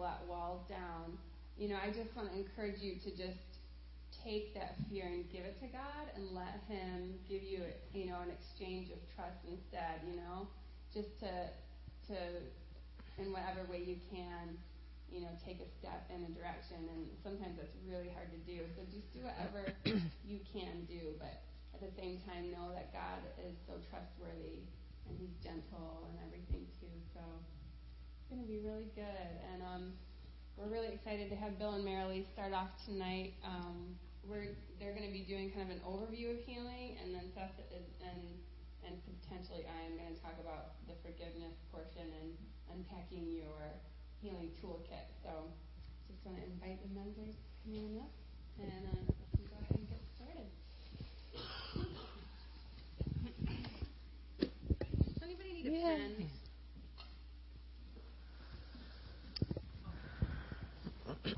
[0.00, 1.18] let walls down,
[1.58, 3.58] you know, I just want to encourage you to just
[4.24, 8.22] take that fear and give it to God and let Him give you, you know,
[8.22, 10.46] an exchange of trust instead, you know,
[10.94, 11.30] just to,
[12.10, 12.16] to,
[13.18, 14.58] in whatever way you can,
[15.10, 16.78] you know, take a step in a direction.
[16.94, 18.62] And sometimes that's really hard to do.
[18.78, 19.66] So just do whatever
[20.30, 21.42] you can do, but
[21.74, 24.66] at the same time, know that God is so trustworthy
[25.06, 26.90] and He's gentle and everything too.
[27.14, 27.22] So
[28.28, 29.32] going to be really good.
[29.52, 29.84] And um,
[30.56, 33.34] we're really excited to have Bill and Marilee start off tonight.
[33.40, 33.96] Um,
[34.28, 37.56] we're they're going to be doing kind of an overview of healing, and then Seth
[37.72, 38.36] is, and
[38.84, 42.36] and potentially I am going to talk about the forgiveness portion and
[42.68, 43.80] unpacking your
[44.20, 45.08] healing toolkit.
[45.24, 45.48] So
[46.06, 48.12] just want to invite the members coming up,
[48.60, 49.08] and uh,
[49.40, 50.52] we go ahead and get started.
[55.16, 55.96] Does anybody need a yeah.
[55.96, 56.28] pen?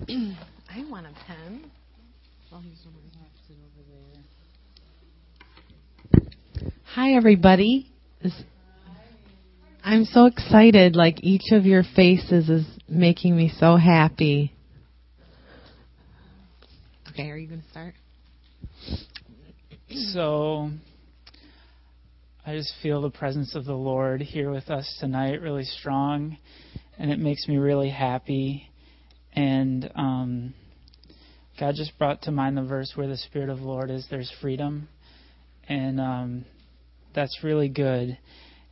[0.09, 1.71] I want a pen.
[6.85, 7.93] Hi, everybody.
[9.85, 10.97] I'm so excited.
[10.97, 14.55] Like each of your faces is making me so happy.
[17.11, 17.95] Okay, are you going to start?
[20.13, 20.71] So,
[22.47, 26.39] I just feel the presence of the Lord here with us tonight really strong,
[26.99, 28.70] and it makes me really happy.
[29.33, 30.55] And um,
[31.59, 34.33] God just brought to mind the verse where the Spirit of the Lord is, there's
[34.41, 34.89] freedom.
[35.69, 36.45] And um,
[37.15, 38.19] that's really good.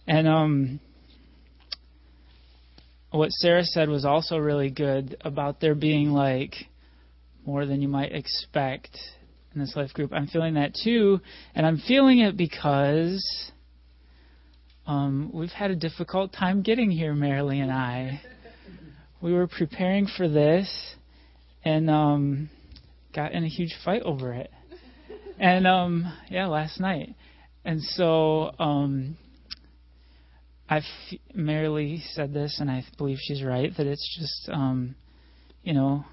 [0.06, 0.80] And um,
[3.10, 6.54] what Sarah said was also really good about there being like
[7.46, 8.90] more than you might expect
[9.54, 10.12] in this life group.
[10.12, 11.20] I'm feeling that too.
[11.54, 13.52] And I'm feeling it because
[14.86, 18.22] um, we've had a difficult time getting here, Marilee and I.
[19.20, 20.94] We were preparing for this,
[21.64, 22.50] and um,
[23.14, 24.50] got in a huge fight over it.
[25.40, 27.14] And um yeah, last night.
[27.64, 29.16] And so um
[30.68, 34.96] I f- Marilee said this and I believe she's right that it's just um
[35.62, 36.04] you know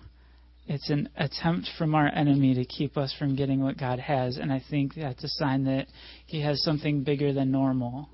[0.67, 4.53] it's an attempt from our enemy to keep us from getting what God has and
[4.53, 5.87] I think that's a sign that
[6.27, 8.09] he has something bigger than normal.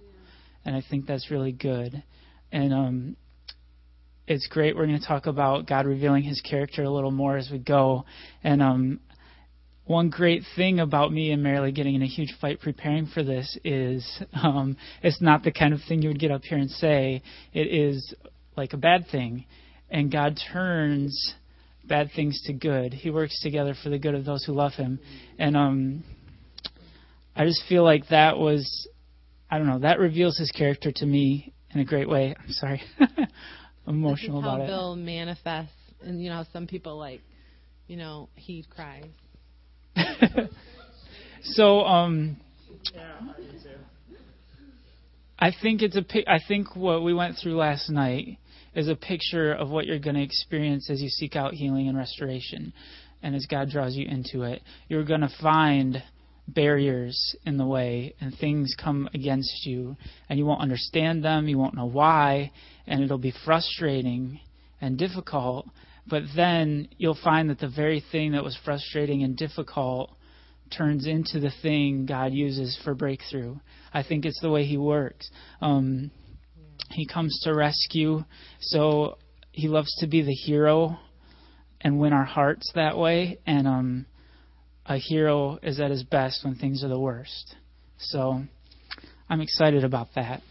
[0.63, 2.01] And I think that's really good.
[2.53, 3.17] And um
[4.31, 4.77] it's great.
[4.77, 8.05] We're going to talk about God revealing His character a little more as we go.
[8.43, 8.99] And um,
[9.85, 13.57] one great thing about me and Marilee getting in a huge fight preparing for this
[13.65, 17.21] is um, it's not the kind of thing you would get up here and say.
[17.51, 18.13] It is
[18.55, 19.45] like a bad thing,
[19.89, 21.33] and God turns
[21.83, 22.93] bad things to good.
[22.93, 24.99] He works together for the good of those who love Him,
[25.39, 26.03] and um,
[27.35, 28.87] I just feel like that was,
[29.49, 32.33] I don't know, that reveals His character to me in a great way.
[32.39, 32.81] I'm sorry.
[33.91, 37.21] emotional this is how about Bill manifests, and you know, some people like,
[37.87, 39.05] you know, he cries.
[41.43, 42.37] so, um,
[42.93, 43.17] yeah,
[45.39, 46.05] I, I think it's a.
[46.29, 48.37] I think what we went through last night
[48.73, 51.97] is a picture of what you're going to experience as you seek out healing and
[51.97, 52.73] restoration,
[53.21, 54.61] and as God draws you into it.
[54.87, 56.01] You're going to find
[56.47, 59.95] barriers in the way and things come against you
[60.29, 62.51] and you won't understand them, you won't know why,
[62.91, 64.41] and it'll be frustrating
[64.81, 65.65] and difficult.
[66.05, 70.11] But then you'll find that the very thing that was frustrating and difficult
[70.75, 73.55] turns into the thing God uses for breakthrough.
[73.93, 75.29] I think it's the way He works.
[75.61, 76.11] Um,
[76.89, 78.25] he comes to rescue,
[78.59, 79.17] so
[79.53, 80.97] He loves to be the hero
[81.79, 83.39] and win our hearts that way.
[83.45, 84.05] And um,
[84.85, 87.55] a hero is at his best when things are the worst.
[87.99, 88.43] So
[89.29, 90.41] I'm excited about that.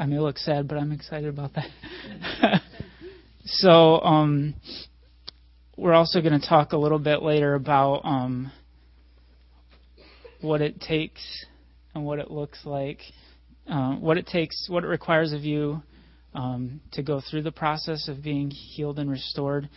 [0.00, 2.62] I may look sad, but I'm excited about that.
[3.44, 4.54] so um,
[5.76, 8.50] we're also going to talk a little bit later about um,
[10.40, 11.20] what it takes
[11.94, 13.00] and what it looks like,
[13.70, 15.82] uh, what it takes, what it requires of you
[16.32, 19.68] um, to go through the process of being healed and restored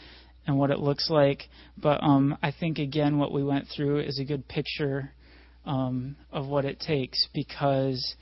[0.48, 1.50] and what it looks like.
[1.76, 5.12] But um, I think again, what we went through is a good picture
[5.66, 8.16] um, of what it takes because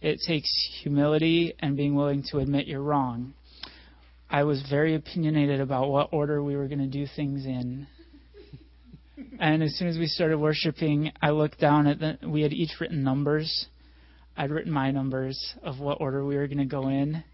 [0.00, 0.48] it takes
[0.82, 3.34] humility and being willing to admit you're wrong.
[4.30, 7.86] I was very opinionated about what order we were going to do things in.
[9.40, 12.18] and as soon as we started worshiping, I looked down at the.
[12.26, 13.66] We had each written numbers.
[14.36, 17.24] I'd written my numbers of what order we were going to go in.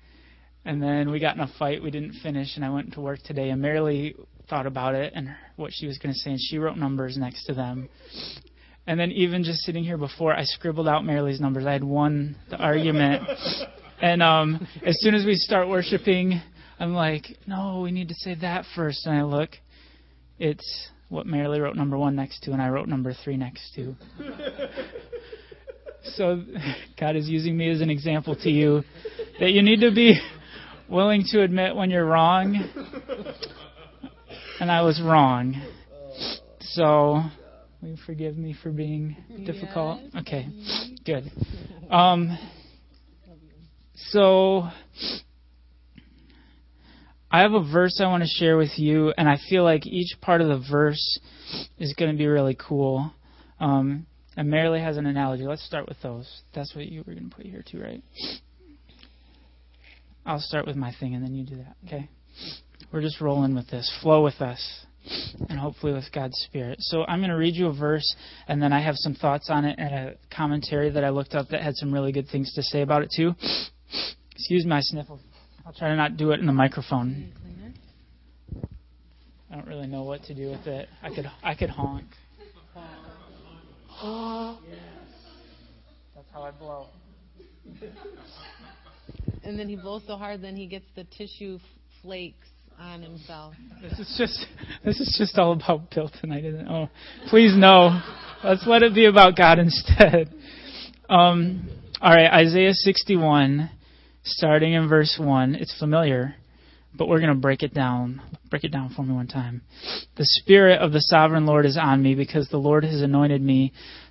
[0.65, 1.83] And then we got in a fight.
[1.83, 3.51] We didn't finish, and I went to work today.
[3.51, 4.15] And Marilee
[4.49, 7.45] thought about it and what she was going to say, and she wrote numbers next
[7.47, 7.89] to them.
[8.87, 11.65] And then even just sitting here before, I scribbled out Marilee's numbers.
[11.65, 13.23] I had won the argument.
[14.03, 16.41] and um, as soon as we start worshiping,
[16.79, 19.07] I'm like, no, we need to say that first.
[19.07, 19.51] And I look,
[20.39, 23.95] it's what Marilee wrote number one next to, and I wrote number three next to.
[26.03, 26.43] so
[27.01, 28.83] God is using me as an example to you
[29.41, 30.21] that you need to be
[30.89, 32.69] willing to admit when you're wrong.
[34.61, 35.61] And I was wrong.
[36.61, 37.23] So,
[37.85, 39.15] will you forgive me for being
[39.45, 40.01] difficult?
[40.03, 40.23] Yes.
[40.23, 40.49] Okay,
[41.05, 41.31] good.
[41.91, 42.39] Um,
[43.95, 44.69] so,
[47.31, 50.19] I have a verse I want to share with you, and I feel like each
[50.23, 51.21] part of the verse
[51.79, 53.13] is going to be really cool.
[53.61, 55.45] Um, and Marilee has an analogy.
[55.45, 56.27] Let's start with those.
[56.55, 58.03] That's what you were going to put here too, right?
[60.25, 61.77] I'll start with my thing, and then you do that.
[61.87, 62.09] Okay?
[62.91, 63.93] We're just rolling with this.
[64.03, 64.87] Flow with us,
[65.49, 66.79] and hopefully with God's Spirit.
[66.81, 68.15] So I'm going to read you a verse,
[68.49, 71.49] and then I have some thoughts on it and a commentary that I looked up
[71.49, 73.35] that had some really good things to say about it too.
[74.33, 75.21] Excuse my sniffle.
[75.67, 77.33] I'll try to not do it in the microphone.
[79.51, 80.89] I don't really know what to do with it.
[81.03, 82.07] I could I could honk.
[86.15, 86.89] That's how I blow.
[89.45, 91.59] And then he blows so hard, then he gets the tissue
[92.03, 92.49] flakes
[92.79, 93.55] on himself.
[93.83, 94.47] This is just
[94.85, 96.67] this is just all about Bill tonight, isn't it?
[96.69, 96.89] Oh,
[97.29, 98.01] please no.
[98.43, 100.33] Let's let it be about God instead.
[101.09, 101.69] Um,
[102.01, 103.71] all right, Isaiah 61,
[104.25, 105.55] starting in verse one.
[105.55, 106.35] It's familiar,
[106.97, 108.23] but we're gonna break it down.
[108.51, 109.63] Break it down for me one time.
[110.17, 113.73] The Spirit of the Sovereign Lord is on me because the Lord has anointed me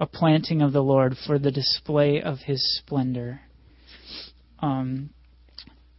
[0.00, 3.40] a planting of the Lord for the display of his splendor.
[4.60, 5.10] Um,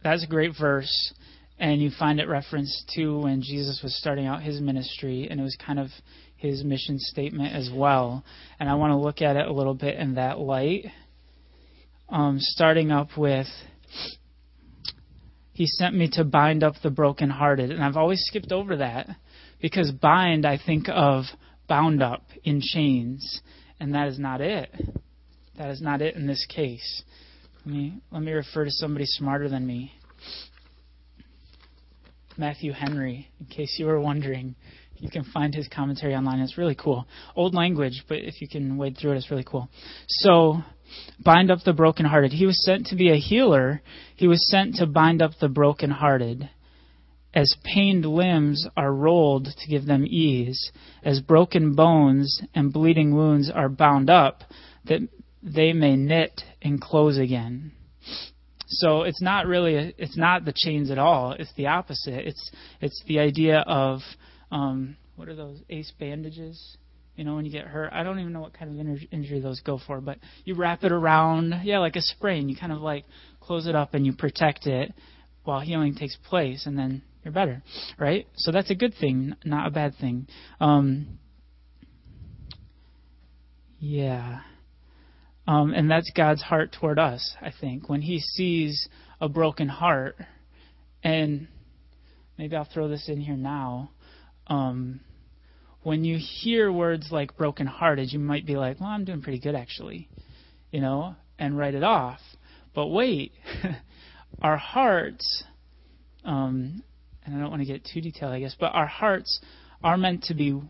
[0.02, 1.12] that's a great verse,
[1.58, 5.42] and you find it referenced to when Jesus was starting out his ministry, and it
[5.42, 5.88] was kind of
[6.36, 8.24] his mission statement as well.
[8.58, 10.86] And I want to look at it a little bit in that light.
[12.08, 13.46] Um, starting up with,
[15.52, 17.70] He sent me to bind up the brokenhearted.
[17.70, 19.08] And I've always skipped over that
[19.60, 21.24] because bind, I think of
[21.68, 23.42] bound up in chains
[23.80, 24.70] and that is not it.
[25.56, 27.02] That is not it in this case.
[27.64, 29.92] Let me, let me refer to somebody smarter than me.
[32.36, 34.54] Matthew Henry, in case you were wondering.
[34.96, 36.40] You can find his commentary online.
[36.40, 37.06] It's really cool.
[37.34, 39.68] Old language, but if you can wade through it, it's really cool.
[40.08, 40.58] So,
[41.24, 42.32] bind up the brokenhearted.
[42.32, 43.80] He was sent to be a healer.
[44.16, 46.50] He was sent to bind up the brokenhearted
[47.34, 50.72] as pained limbs are rolled to give them ease,
[51.02, 54.42] as broken bones and bleeding wounds are bound up,
[54.86, 55.00] that
[55.42, 57.72] they may knit and close again.
[58.66, 61.32] So it's not really it's not the chains at all.
[61.32, 62.26] It's the opposite.
[62.26, 62.50] It's
[62.80, 64.00] it's the idea of
[64.52, 66.76] um, what are those ace bandages?
[67.16, 69.60] You know, when you get hurt, I don't even know what kind of injury those
[69.60, 72.48] go for, but you wrap it around, yeah, like a sprain.
[72.48, 73.04] You kind of like
[73.40, 74.94] close it up and you protect it
[75.42, 77.62] while healing takes place, and then you're better,
[77.98, 78.26] right?
[78.36, 80.26] So that's a good thing, not a bad thing.
[80.60, 81.18] Um,
[83.78, 84.40] yeah.
[85.46, 87.88] Um, and that's God's heart toward us, I think.
[87.88, 88.88] When He sees
[89.20, 90.16] a broken heart,
[91.02, 91.48] and
[92.36, 93.90] maybe I'll throw this in here now.
[94.46, 95.00] Um,
[95.82, 99.54] when you hear words like brokenhearted, you might be like, well, I'm doing pretty good
[99.54, 100.08] actually,
[100.70, 102.20] you know, and write it off.
[102.74, 103.32] But wait,
[104.42, 105.44] our hearts
[106.24, 106.82] um,
[107.30, 109.40] and I don't want to get too detailed, I guess, but our hearts
[109.84, 110.60] are meant to be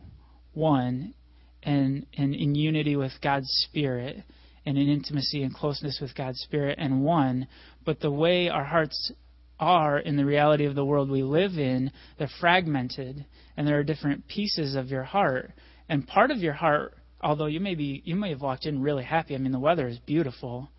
[0.52, 1.14] one
[1.62, 4.22] and, and in unity with God's Spirit
[4.66, 7.48] and in intimacy and closeness with God's Spirit and one.
[7.84, 9.12] But the way our hearts
[9.58, 13.24] are in the reality of the world we live in, they're fragmented
[13.56, 15.52] and there are different pieces of your heart.
[15.88, 19.04] And part of your heart, although you may be you may have walked in really
[19.04, 20.70] happy, I mean the weather is beautiful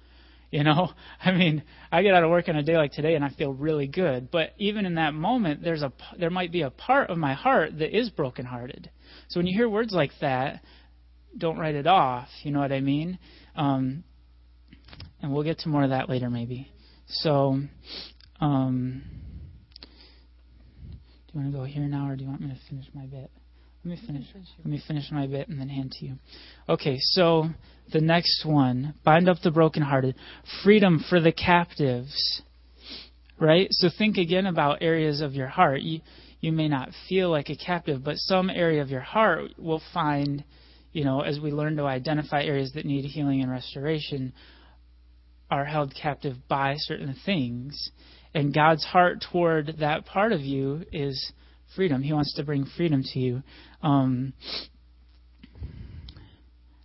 [0.58, 0.92] you know,
[1.24, 3.54] I mean, I get out of work on a day like today and I feel
[3.54, 4.30] really good.
[4.30, 7.80] But even in that moment, there's a there might be a part of my heart
[7.80, 8.90] that is brokenhearted.
[9.30, 10.62] So when you hear words like that,
[11.38, 12.28] don't write it off.
[12.44, 13.18] You know what I mean?
[13.56, 14.04] Um,
[15.22, 16.70] and we'll get to more of that later, maybe.
[17.08, 17.62] So,
[18.42, 19.04] um,
[21.28, 23.06] do you want to go here now, or do you want me to finish my
[23.06, 23.32] bit?
[23.84, 24.28] Let me finish.
[24.60, 26.16] Let me finish my bit and then hand to you.
[26.70, 27.50] Okay, so
[27.92, 30.16] the next one, bind up the brokenhearted,
[30.64, 32.42] freedom for the captives.
[33.40, 33.68] Right?
[33.72, 35.82] So think again about areas of your heart.
[35.82, 36.02] You
[36.42, 40.44] you may not feel like a captive, but some area of your heart will find,
[40.92, 44.34] you know, as we learn to identify areas that need healing and restoration,
[45.52, 47.92] are held captive by certain things.
[48.34, 51.32] And God's heart toward that part of you is
[51.76, 52.02] freedom.
[52.02, 53.44] He wants to bring freedom to you.
[53.82, 54.34] Um,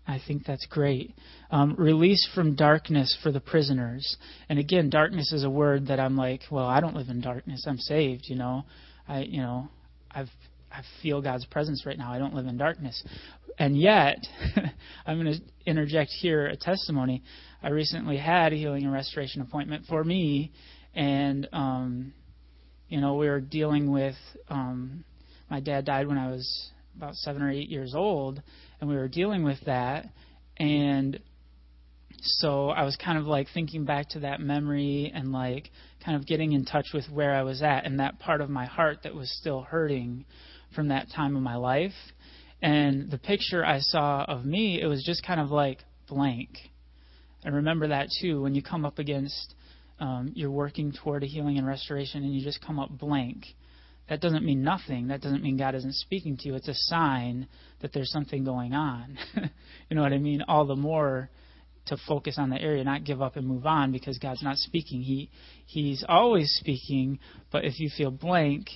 [0.07, 1.15] I think that's great.
[1.51, 4.17] Um, release from darkness for the prisoners.
[4.49, 7.65] And again, darkness is a word that I'm like, well, I don't live in darkness.
[7.67, 8.65] I'm saved, you know.
[9.09, 9.69] I, you know,
[10.11, 10.31] I've,
[10.71, 12.13] I feel God's presence right now.
[12.13, 13.03] I don't live in darkness.
[13.59, 14.19] And yet,
[15.07, 15.41] I'm going to
[15.71, 17.23] interject here a testimony.
[17.63, 20.53] I recently had a healing and restoration appointment for me,
[20.95, 22.13] and, um,
[22.89, 24.17] you know, we were dealing with,
[24.49, 25.05] um,
[25.51, 28.43] my dad died when I was about seven or eight years old,
[28.81, 30.07] and we were dealing with that.
[30.57, 31.21] And
[32.23, 35.71] so I was kind of like thinking back to that memory and like
[36.05, 38.65] kind of getting in touch with where I was at and that part of my
[38.65, 40.25] heart that was still hurting
[40.75, 41.93] from that time of my life.
[42.63, 46.51] And the picture I saw of me, it was just kind of like blank.
[47.45, 49.55] And remember that too when you come up against
[49.99, 53.47] um, you're working toward a healing and restoration and you just come up blank
[54.09, 55.09] that doesn't mean nothing.
[55.09, 56.55] That doesn't mean God isn't speaking to you.
[56.55, 57.49] It's a sign
[57.81, 59.19] that there's something going on.
[59.91, 60.43] you know what I mean?
[60.47, 61.29] All the more
[61.87, 65.03] to focus on the area, not give up and move on because God's not speaking.
[65.03, 65.31] He
[65.67, 67.19] He's always speaking,
[67.51, 68.69] but if you feel blank,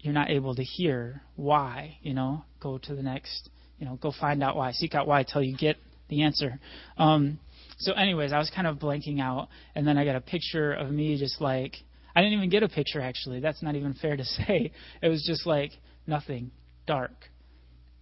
[0.00, 1.98] you're not able to hear why.
[2.02, 3.50] You know, go to the next.
[3.78, 4.72] You know, go find out why.
[4.72, 5.76] Seek out why till you get
[6.08, 6.58] the answer.
[6.96, 7.38] Um,
[7.78, 10.90] so, anyways, I was kind of blanking out, and then I got a picture of
[10.90, 11.76] me just like
[12.14, 13.40] I didn't even get a picture, actually.
[13.40, 14.72] That's not even fair to say.
[15.02, 15.72] It was just like
[16.06, 16.50] nothing,
[16.86, 17.12] dark.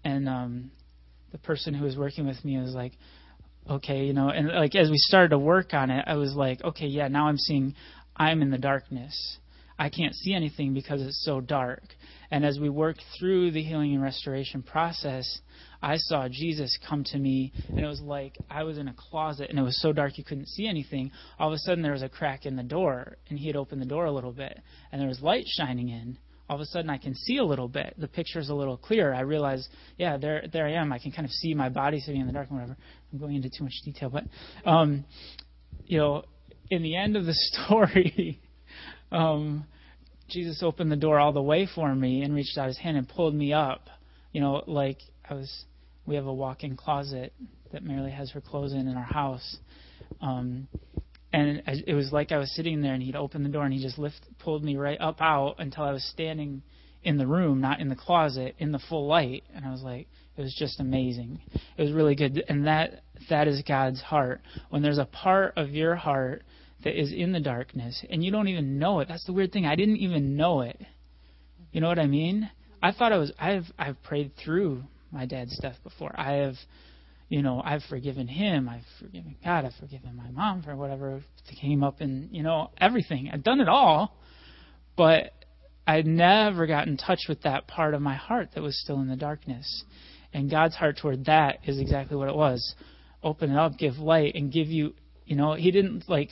[0.04, 0.70] And um,
[1.30, 2.92] the person who was working with me was like,
[3.68, 6.62] okay, you know, and like as we started to work on it, I was like,
[6.62, 7.74] okay, yeah, now I'm seeing
[8.16, 9.38] I'm in the darkness.
[9.78, 11.82] I can't see anything because it's so dark.
[12.30, 15.40] And as we worked through the healing and restoration process,
[15.82, 19.50] I saw Jesus come to me, and it was like I was in a closet,
[19.50, 21.10] and it was so dark you couldn't see anything.
[21.38, 23.82] All of a sudden, there was a crack in the door, and he had opened
[23.82, 24.60] the door a little bit,
[24.92, 26.18] and there was light shining in.
[26.48, 27.94] All of a sudden, I can see a little bit.
[27.98, 29.14] The picture's a little clearer.
[29.14, 30.92] I realize, yeah, there, there I am.
[30.92, 32.76] I can kind of see my body sitting in the dark and whatever.
[33.12, 34.24] I'm going into too much detail, but,
[34.68, 35.04] um,
[35.86, 36.24] you know,
[36.70, 38.40] in the end of the story,
[39.10, 39.66] um,
[40.28, 43.08] Jesus opened the door all the way for me and reached out his hand and
[43.08, 43.88] pulled me up.
[44.32, 44.98] You know, like
[45.28, 45.64] I was
[46.06, 47.32] we have a walk-in closet
[47.72, 49.58] that Marilee has her clothes in in our house.
[50.20, 50.68] Um,
[51.32, 53.82] and it was like I was sitting there, and he'd open the door, and he
[53.82, 56.62] just lift, pulled me right up out until I was standing
[57.02, 59.44] in the room, not in the closet, in the full light.
[59.54, 61.40] And I was like, it was just amazing.
[61.76, 64.42] It was really good, and that that is God's heart.
[64.68, 66.42] When there's a part of your heart
[66.84, 69.08] that is in the darkness, and you don't even know it.
[69.08, 69.64] That's the weird thing.
[69.64, 70.80] I didn't even know it.
[71.72, 72.50] You know what I mean?
[72.82, 73.32] I thought I was.
[73.38, 74.82] I've I've prayed through
[75.12, 76.12] my dad's death before.
[76.18, 76.54] I have,
[77.28, 78.68] you know, I've forgiven him.
[78.68, 79.64] I've forgiven God.
[79.64, 81.22] I've forgiven my mom for whatever
[81.60, 83.30] came up and, you know, everything.
[83.32, 84.16] I've done it all.
[84.96, 85.32] But
[85.86, 89.08] I'd never got in touch with that part of my heart that was still in
[89.08, 89.84] the darkness.
[90.32, 92.74] And God's heart toward that is exactly what it was.
[93.22, 94.94] Open it up, give light, and give you,
[95.26, 96.30] you know, He didn't like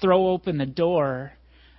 [0.00, 1.32] throw open the door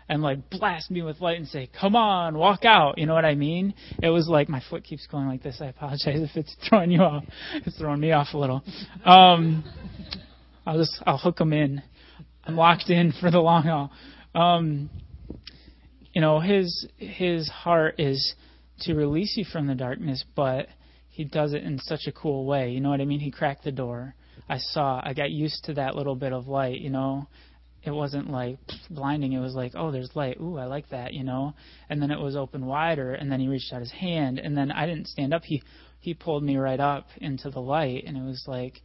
[0.10, 3.25] and like blast me with light and say, "Come on, walk out." You know what
[3.25, 3.74] I mean?
[4.01, 5.57] It was like my foot keeps going like this.
[5.62, 7.24] I apologize if it's throwing you off.
[7.53, 8.63] It's throwing me off a little.
[9.05, 9.63] Um,
[10.65, 11.81] I'll just I'll hook them in.
[12.45, 13.91] I'm locked in for the long haul.
[14.36, 14.89] Um,
[16.13, 18.36] you know, his his heart is
[18.81, 20.67] to release you from the darkness, but
[21.10, 22.72] he does it in such a cool way.
[22.72, 23.19] You know what I mean?
[23.19, 24.15] He cracked the door.
[24.50, 25.01] I saw.
[25.03, 26.81] I got used to that little bit of light.
[26.81, 27.27] You know,
[27.86, 28.60] it wasn't like
[28.90, 29.34] blinding.
[29.34, 30.38] It was like, oh, there's light.
[30.40, 31.54] Ooh, I like that, you know.
[31.90, 34.72] And then it was open wider, and then he reached out his hand, and then
[34.72, 35.44] I didn't stand up.
[35.44, 35.62] He
[36.00, 38.82] he pulled me right up into the light, and it was like,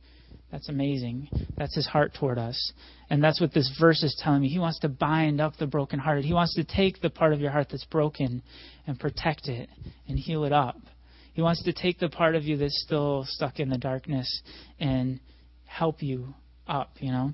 [0.53, 1.29] that's amazing.
[1.59, 2.73] That's his heart toward us,
[3.11, 4.49] and that's what this verse is telling me.
[4.49, 6.25] He wants to bind up the brokenhearted.
[6.25, 8.43] He wants to take the part of your heart that's broken
[8.87, 9.69] and protect it
[10.09, 10.81] and heal it up.
[11.35, 14.43] He wants to take the part of you that's still stuck in the darkness
[14.81, 15.21] and
[15.67, 16.35] help you
[16.67, 17.33] up, you know.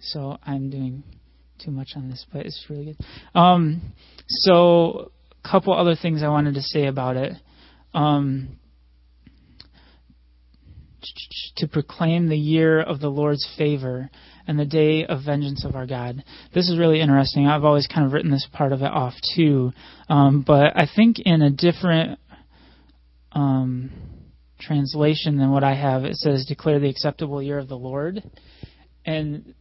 [0.00, 1.02] So I'm doing
[1.64, 3.38] too much on this, but it's really good.
[3.38, 3.92] Um,
[4.28, 5.10] so
[5.44, 7.32] a couple other things I wanted to say about it.
[7.94, 8.58] Um,
[11.56, 14.10] to proclaim the year of the Lord's favor
[14.46, 16.22] and the day of vengeance of our God.
[16.54, 17.46] This is really interesting.
[17.46, 19.72] I've always kind of written this part of it off too,
[20.08, 22.18] um, but I think in a different
[23.32, 23.90] um,
[24.60, 28.22] translation than what I have, it says, "Declare the acceptable year of the Lord,"
[29.04, 29.54] and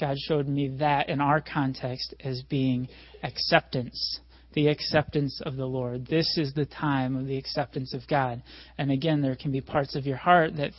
[0.00, 2.88] God showed me that in our context as being
[3.22, 4.20] acceptance,
[4.54, 6.06] the acceptance of the Lord.
[6.06, 8.42] This is the time of the acceptance of God.
[8.78, 10.72] And again, there can be parts of your heart that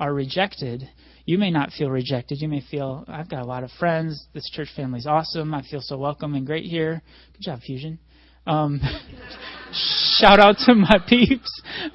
[0.00, 0.88] are rejected.
[1.26, 2.40] You may not feel rejected.
[2.40, 4.26] You may feel, I've got a lot of friends.
[4.32, 5.54] This church family is awesome.
[5.54, 7.02] I feel so welcome and great here.
[7.34, 7.98] Good job, Fusion.
[8.46, 8.80] Um,
[10.18, 11.62] shout out to my peeps.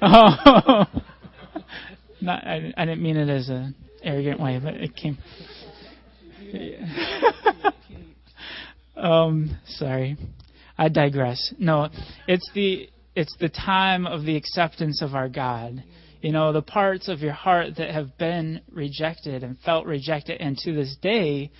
[2.20, 5.18] Not, I, I didn't mean it as an arrogant way, but it came.
[8.96, 10.16] um, sorry,
[10.76, 11.52] I digress.
[11.58, 11.88] No,
[12.26, 15.82] it's the it's the time of the acceptance of our God.
[16.20, 20.56] You know, the parts of your heart that have been rejected and felt rejected, and
[20.58, 21.50] to this day,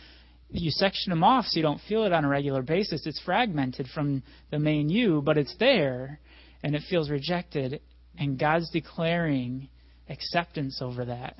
[0.50, 3.06] you section them off so you don't feel it on a regular basis.
[3.06, 6.20] It's fragmented from the main you, but it's there,
[6.62, 7.80] and it feels rejected.
[8.18, 9.68] And God's declaring
[10.08, 11.36] acceptance over that,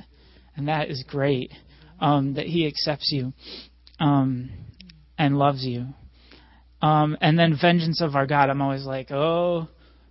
[0.57, 1.53] and that is great.
[2.01, 3.33] Um, that He accepts you
[4.01, 4.51] um,
[5.19, 5.87] and loves you.
[6.81, 8.51] Um, and then vengeance of our God.
[8.51, 9.69] I'm always like, oh,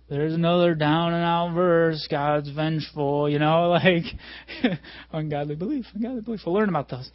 [0.08, 2.06] there's another down and out verse.
[2.10, 4.04] God's vengeful, you know, like
[5.12, 6.40] ungodly belief, ungodly belief.
[6.46, 7.10] We'll learn about those.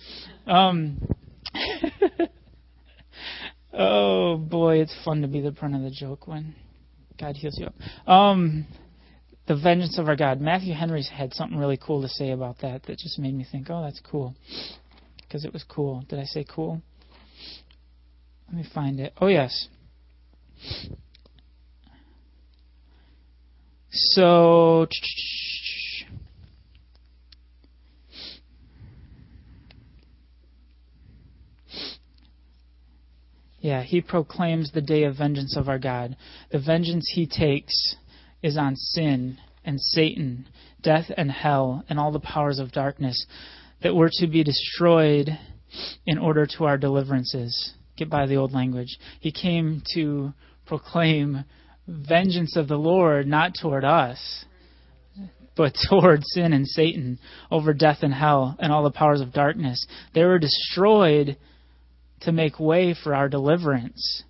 [0.46, 1.02] Um,
[3.74, 6.56] oh boy, it's fun to be the brunt of the joke when
[7.20, 8.10] God heals you up.
[8.10, 8.68] Um,
[9.48, 10.40] the vengeance of our God.
[10.40, 13.68] Matthew Henry's had something really cool to say about that that just made me think,
[13.70, 14.36] oh, that's cool.
[15.18, 16.04] Because it was cool.
[16.08, 16.82] Did I say cool?
[18.48, 19.14] Let me find it.
[19.20, 19.68] Oh, yes.
[23.90, 24.88] So.
[33.60, 36.18] Yeah, he proclaims the day of vengeance of our God.
[36.52, 37.96] The vengeance he takes
[38.44, 40.46] is on sin and Satan,
[40.82, 43.26] death and hell, and all the powers of darkness
[43.82, 45.30] that were to be destroyed
[46.06, 47.74] in order to our deliverances.
[47.98, 48.98] Get by the old language.
[49.20, 50.34] He came to
[50.66, 51.46] proclaim
[51.88, 54.46] vengeance of the Lord, not toward us,
[55.56, 57.20] but toward sin and Satan,
[57.52, 59.86] over death and hell, and all the powers of darkness.
[60.14, 61.38] They were destroyed
[62.22, 64.24] to make way for our deliverance.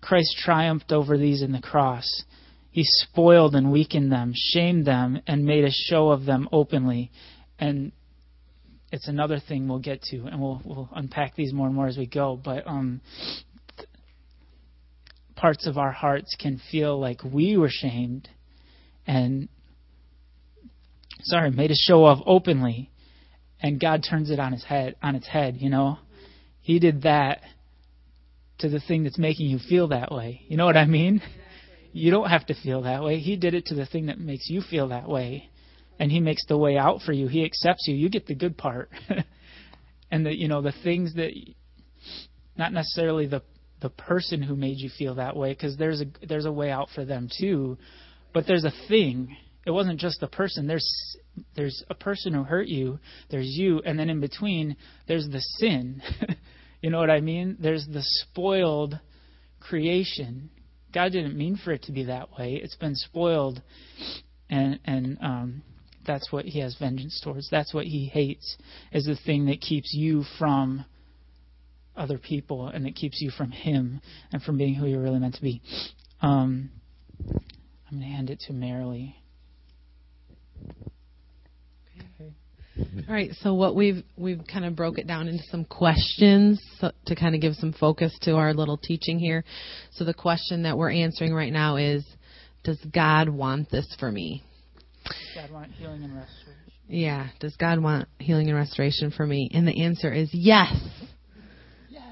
[0.00, 2.06] Christ triumphed over these in the cross.
[2.74, 7.12] He spoiled and weakened them, shamed them, and made a show of them openly.
[7.56, 7.92] And
[8.90, 11.96] it's another thing we'll get to, and we'll we'll unpack these more and more as
[11.96, 12.34] we go.
[12.34, 13.00] But um,
[15.36, 18.28] parts of our hearts can feel like we were shamed,
[19.06, 19.48] and
[21.22, 22.90] sorry, made a show of openly,
[23.60, 25.58] and God turns it on his head on its head.
[25.60, 25.98] You know,
[26.60, 27.40] He did that
[28.58, 30.42] to the thing that's making you feel that way.
[30.48, 31.22] You know what I mean?
[31.96, 33.20] You don't have to feel that way.
[33.20, 35.48] He did it to the thing that makes you feel that way.
[36.00, 37.28] And he makes the way out for you.
[37.28, 37.94] He accepts you.
[37.94, 38.90] You get the good part.
[40.10, 41.30] and the you know, the things that
[42.58, 43.42] not necessarily the
[43.80, 46.88] the person who made you feel that way because there's a there's a way out
[46.96, 47.78] for them too.
[48.32, 49.36] But there's a thing.
[49.64, 50.66] It wasn't just the person.
[50.66, 51.16] There's
[51.54, 52.98] there's a person who hurt you,
[53.30, 54.76] there's you, and then in between
[55.06, 56.02] there's the sin.
[56.82, 57.56] you know what I mean?
[57.60, 58.98] There's the spoiled
[59.60, 60.50] creation
[60.94, 62.60] God didn't mean for it to be that way.
[62.62, 63.60] It's been spoiled,
[64.48, 65.62] and and um,
[66.06, 67.50] that's what He has vengeance towards.
[67.50, 68.56] That's what He hates
[68.92, 70.84] is the thing that keeps you from
[71.96, 74.00] other people and it keeps you from Him
[74.32, 75.60] and from being who you're really meant to be.
[76.20, 76.70] Um,
[77.28, 79.14] I'm going to hand it to Marilee.
[82.76, 86.90] All right, so what we've we've kind of broke it down into some questions so,
[87.06, 89.44] to kind of give some focus to our little teaching here.
[89.92, 92.04] So the question that we're answering right now is,
[92.64, 94.42] does God want this for me?
[95.36, 96.54] God want healing and restoration.
[96.88, 99.50] Yeah, does God want healing and restoration for me?
[99.54, 100.74] And the answer is yes.
[101.88, 102.02] Yes.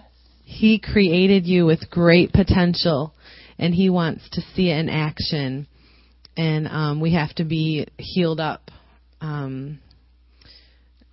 [0.44, 3.14] He created you with great potential,
[3.58, 5.66] and He wants to see it in action.
[6.36, 8.70] And um, we have to be healed up.
[9.20, 9.80] Um,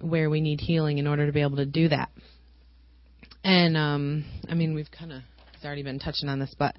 [0.02, 2.10] where we need healing in order to be able to do that.
[3.44, 5.22] And um, I mean, we've kind of
[5.54, 6.76] it's already been touching on this, but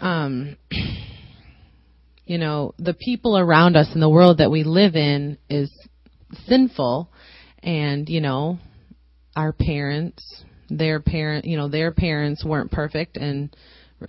[0.00, 0.56] um,
[2.24, 5.70] you know, the people around us in the world that we live in is
[6.46, 7.08] sinful,
[7.62, 8.58] and you know,
[9.36, 13.54] our parents, their parent, you know, their parents weren't perfect, and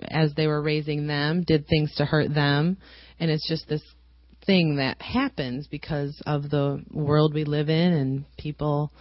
[0.10, 2.77] as they were raising them, did things to hurt them,
[3.19, 3.84] and it's just this
[4.47, 8.91] thing that happens because of the world we live in and people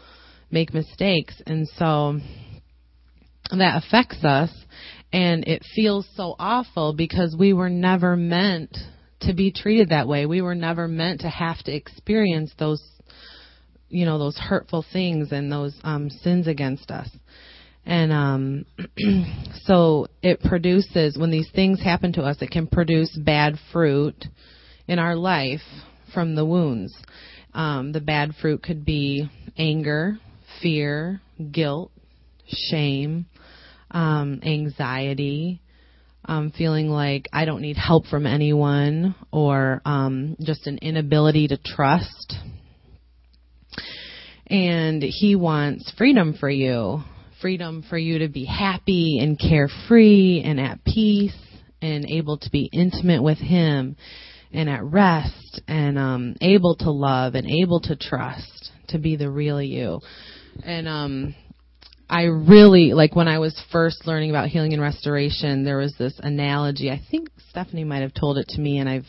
[0.50, 1.40] make mistakes.
[1.46, 2.18] And so
[3.50, 4.50] that affects us
[5.12, 8.76] and it feels so awful because we were never meant
[9.20, 10.26] to be treated that way.
[10.26, 12.82] We were never meant to have to experience those
[13.88, 17.08] you know those hurtful things and those um sins against us.
[17.86, 18.64] And um,
[19.62, 24.24] so it produces, when these things happen to us, it can produce bad fruit
[24.88, 25.62] in our life
[26.14, 26.94] from the wounds.
[27.54, 30.18] Um, the bad fruit could be anger,
[30.62, 31.20] fear,
[31.50, 31.90] guilt,
[32.46, 33.26] shame,
[33.90, 35.60] um, anxiety,
[36.24, 41.56] um, feeling like I don't need help from anyone, or um, just an inability to
[41.56, 42.34] trust.
[44.48, 47.02] And he wants freedom for you
[47.40, 51.36] freedom for you to be happy and carefree and at peace
[51.82, 53.96] and able to be intimate with Him
[54.56, 59.30] and at rest and um, able to love and able to trust to be the
[59.30, 60.00] real you.
[60.64, 61.34] And um,
[62.08, 65.64] I really like when I was first learning about healing and restoration.
[65.64, 66.90] There was this analogy.
[66.90, 69.06] I think Stephanie might have told it to me, and I've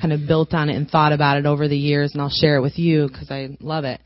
[0.00, 2.56] kind of built on it and thought about it over the years, and I'll share
[2.56, 4.00] it with you because I love it.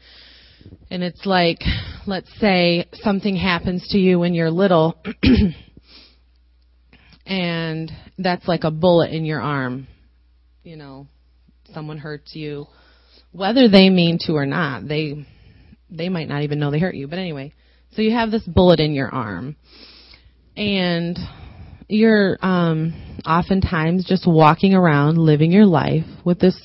[0.91, 1.59] And it's like,
[2.07, 4.97] let's say something happens to you when you're little,
[7.27, 9.87] and that's like a bullet in your arm.
[10.71, 11.09] You know,
[11.75, 12.69] someone hurts you,
[13.33, 14.87] whether they mean to or not.
[14.87, 15.27] They
[15.91, 17.09] they might not even know they hurt you.
[17.09, 17.55] But anyway,
[17.95, 19.57] so you have this bullet in your arm,
[20.57, 21.19] and
[21.89, 26.57] you're um, oftentimes just walking around, living your life with this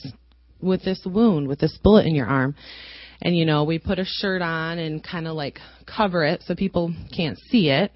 [0.62, 2.54] with this wound, with this bullet in your arm
[3.24, 6.54] and you know we put a shirt on and kind of like cover it so
[6.54, 7.92] people can't see it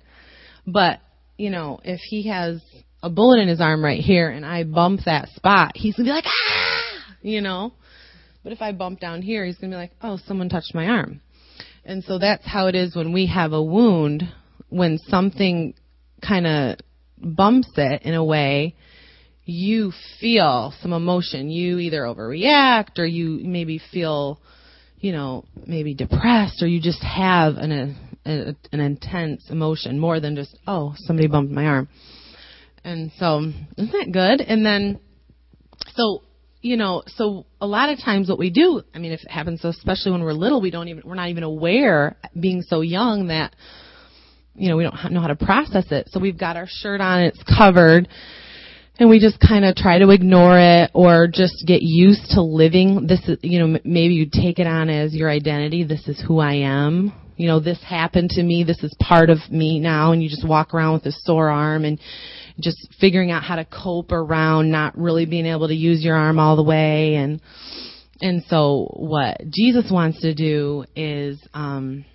[0.66, 1.02] but
[1.38, 2.62] you know if he has
[3.02, 6.10] a bullet in his arm right here and I bump that spot he's to be
[6.10, 6.82] like ah!
[7.22, 7.74] You know?
[8.44, 11.22] But if I bump down here he's to be like oh someone touched my arm.
[11.86, 14.24] And so that's how it is when we have a wound
[14.70, 15.74] when something
[16.26, 16.80] kind of
[17.18, 18.76] bumps it in a way
[19.46, 21.50] you feel some emotion.
[21.50, 24.40] You either overreact or you maybe feel
[25.00, 30.36] you know, maybe depressed or you just have an, a, an intense emotion more than
[30.36, 31.88] just, oh, somebody bumped my arm.
[32.90, 33.38] And so,
[33.78, 34.42] isn't that good?
[34.42, 35.00] And then,
[35.94, 36.24] so,
[36.60, 39.64] you know, so a lot of times what we do, I mean, if it happens,
[39.64, 43.56] especially when we're little, we don't even, we're not even aware, being so young that,
[44.56, 46.10] you know, we don't know how to process it.
[46.10, 48.08] So we've got our shirt on, it's covered,
[48.98, 53.06] and we just kind of try to ignore it or just get used to living.
[53.08, 55.86] This is you know maybe you take it on as your identity.
[55.86, 57.14] This is who i am.
[57.38, 58.66] You know this happened to me.
[58.66, 60.12] This is part of me now.
[60.12, 61.98] And you just walk around with a sore arm and
[62.62, 66.40] just figuring out how to cope around not really being able to use your arm
[66.40, 67.42] all the way and
[68.22, 72.06] and so what jesus wants to do is um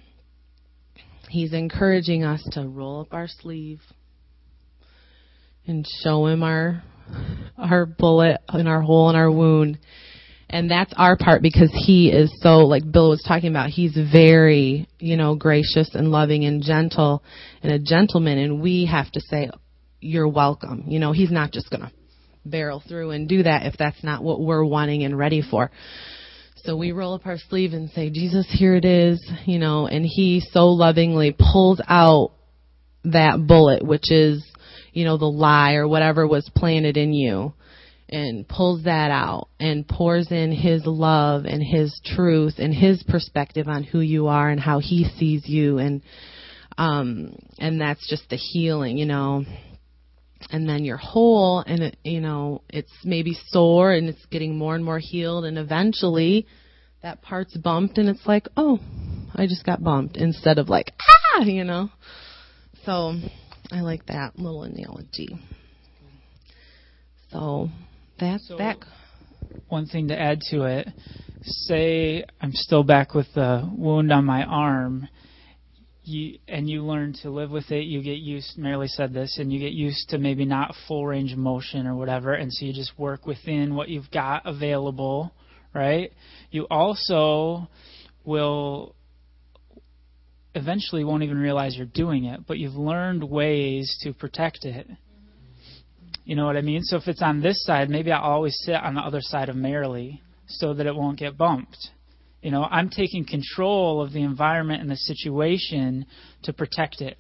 [1.29, 3.81] he's encouraging us to roll up our sleeve
[5.67, 6.83] and show him our
[7.59, 9.79] our bullet and our hole in our wound.
[10.49, 14.87] And that's our part because he is so, like Bill was talking about, he's very,
[14.99, 17.25] you know, gracious and loving and gentle
[17.63, 18.39] and a gentleman.
[18.39, 19.51] And we have to say,
[20.05, 20.85] you're welcome.
[20.87, 21.93] You know, he's not just going to
[22.45, 25.71] barrel through and do that if that's not what we're wanting and ready for.
[26.57, 30.05] So we roll up our sleeve and say, Jesus, here it is, you know, and
[30.05, 32.33] he so lovingly pulls out
[33.05, 34.43] that bullet, which is
[34.95, 37.53] you know, the lie or whatever was planted in you
[38.09, 43.67] and pulls that out and pours in his love and his truth and his perspective
[43.67, 46.03] on who you are and how he sees you and
[46.79, 49.45] um and that's just the healing, you know.
[50.51, 54.75] And then you're whole and it, you know, it's maybe sore and it's getting more
[54.75, 56.47] and more healed and eventually
[57.03, 58.81] that part's bumped and it's like, "Oh,
[59.35, 60.93] I just got bumped" instead of like,
[61.37, 61.91] "Ah," you know.
[62.85, 63.15] So
[63.73, 65.39] I like that little analogy.
[67.31, 67.69] So
[68.19, 68.79] that's so that.
[69.69, 70.89] One thing to add to it,
[71.43, 75.09] say I'm still back with the wound on my arm,
[76.05, 77.85] you, and you learn to live with it.
[77.85, 78.59] You get used.
[78.59, 81.95] Marilee said this, and you get used to maybe not full range of motion or
[81.97, 85.33] whatever, and so you just work within what you've got available,
[85.75, 86.13] right?
[86.51, 87.69] You also
[88.25, 88.95] will
[90.55, 94.87] eventually won't even realize you're doing it, but you've learned ways to protect it.
[96.25, 96.83] You know what I mean?
[96.83, 99.57] So if it's on this side, maybe I'll always sit on the other side of
[99.57, 101.91] Marilee so that it won't get bumped.
[102.45, 106.05] You know, I'm taking control of the environment and the situation
[106.43, 107.17] to protect it.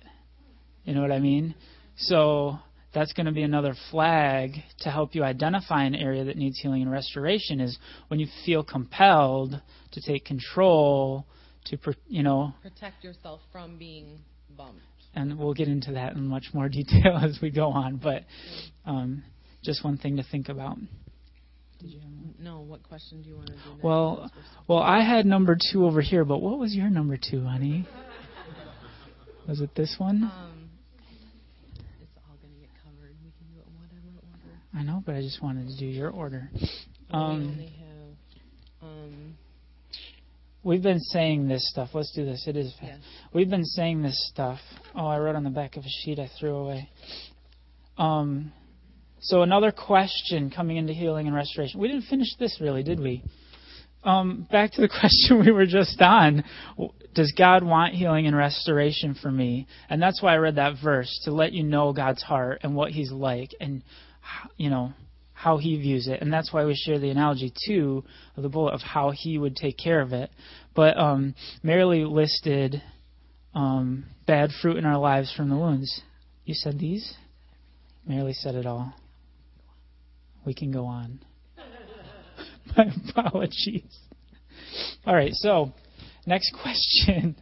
[0.84, 1.54] You know what I mean?
[1.96, 2.58] So
[2.92, 6.82] that's going to be another flag to help you identify an area that needs healing
[6.82, 9.58] and restoration is when you feel compelled
[9.92, 11.24] to take control
[11.64, 14.18] to you know protect yourself from being
[14.54, 14.82] bumped.
[15.14, 18.24] And we'll get into that in much more detail as we go on, but
[18.84, 19.22] um,
[19.62, 20.76] just one thing to think about.
[21.84, 22.00] Did you
[22.40, 23.58] no, what question do you want to do?
[23.72, 23.84] Next?
[23.84, 24.30] Well,
[24.68, 27.86] well, I had number two over here, but what was your number two, honey?
[29.46, 30.22] Was it this one?
[30.24, 30.70] Um,
[32.00, 33.14] it's all going to get covered.
[33.22, 34.58] We can do it in whatever order.
[34.74, 36.48] I know, but I just wanted to do your order.
[36.54, 36.68] we
[37.10, 37.58] Um,
[38.80, 38.88] have.
[38.88, 39.34] Um,
[40.62, 41.90] we've been saying this stuff.
[41.92, 42.44] Let's do this.
[42.46, 42.84] It is fast.
[42.84, 42.98] yes.
[43.34, 44.60] We've been saying this stuff.
[44.94, 46.88] Oh, I wrote on the back of a sheet I threw away.
[47.98, 48.50] Um,
[49.24, 51.80] so another question coming into healing and restoration.
[51.80, 53.24] We didn't finish this really, did we?
[54.02, 56.44] Um, back to the question we were just on.
[57.14, 59.66] Does God want healing and restoration for me?
[59.88, 62.90] And that's why I read that verse to let you know God's heart and what
[62.90, 63.82] He's like, and
[64.58, 64.92] you know
[65.32, 66.20] how He views it.
[66.20, 68.04] And that's why we share the analogy too
[68.36, 70.30] of the bullet of how He would take care of it.
[70.74, 71.34] But um,
[71.64, 72.82] Marilee listed
[73.54, 76.02] um, bad fruit in our lives from the wounds.
[76.44, 77.14] You said these?
[78.06, 78.92] Marilee said it all.
[80.44, 81.20] We can go on.
[82.76, 83.98] My apologies.
[85.06, 85.72] All right, so
[86.26, 87.36] next question.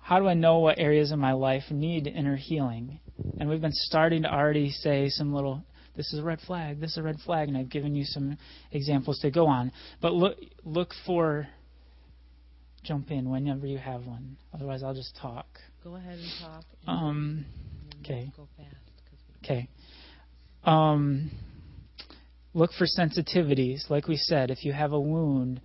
[0.00, 3.00] How do I know what areas of my life need inner healing?
[3.40, 5.64] And we've been starting to already say some little
[5.96, 8.36] this is a red flag, this is a red flag, and I've given you some
[8.72, 9.72] examples to go on.
[10.02, 11.48] But look look for
[12.82, 14.36] jump in whenever you have one.
[14.52, 15.46] Otherwise I'll just talk.
[15.82, 16.64] Go ahead and talk.
[16.86, 17.46] and Um
[18.00, 18.30] okay.
[18.36, 18.74] Go fast.
[19.42, 19.68] Okay.
[20.64, 21.30] Um,
[22.54, 23.90] look for sensitivities.
[23.90, 25.60] Like we said, if you have a wound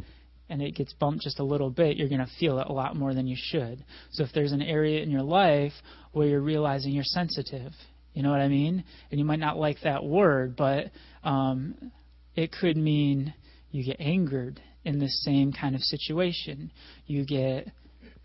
[0.49, 2.95] and it gets bumped just a little bit, you're going to feel it a lot
[2.95, 3.85] more than you should.
[4.11, 5.73] So if there's an area in your life
[6.11, 7.71] where you're realizing you're sensitive,
[8.13, 8.83] you know what I mean?
[9.11, 10.85] And you might not like that word, but
[11.23, 11.91] um,
[12.35, 13.33] it could mean
[13.71, 16.71] you get angered in the same kind of situation.
[17.05, 17.67] You get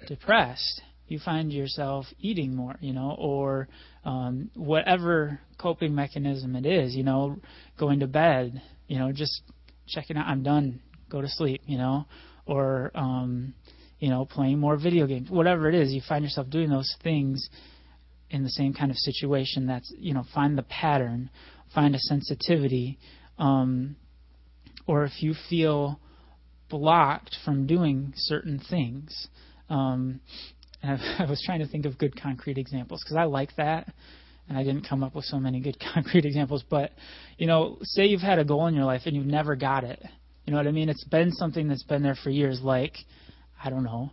[0.08, 0.80] depressed.
[1.06, 3.68] You find yourself eating more, you know, or
[4.04, 7.38] um, whatever coping mechanism it is, you know,
[7.78, 9.42] going to bed, you know, just
[9.86, 12.06] checking out, I'm done, go to sleep, you know,
[12.46, 13.54] or, um,
[13.98, 17.48] you know, playing more video games, whatever it is, you find yourself doing those things
[18.30, 19.66] in the same kind of situation.
[19.66, 21.30] That's, you know, find the pattern,
[21.74, 22.98] find a sensitivity,
[23.38, 23.96] um,
[24.86, 25.98] or if you feel
[26.68, 29.28] blocked from doing certain things.
[29.70, 30.20] Um,
[30.84, 33.92] and I, I was trying to think of good concrete examples because I like that,
[34.48, 36.64] and I didn't come up with so many good concrete examples.
[36.68, 36.92] But
[37.38, 40.02] you know, say you've had a goal in your life and you've never got it.
[40.44, 40.90] You know what I mean?
[40.90, 42.94] It's been something that's been there for years, like
[43.62, 44.12] I don't know,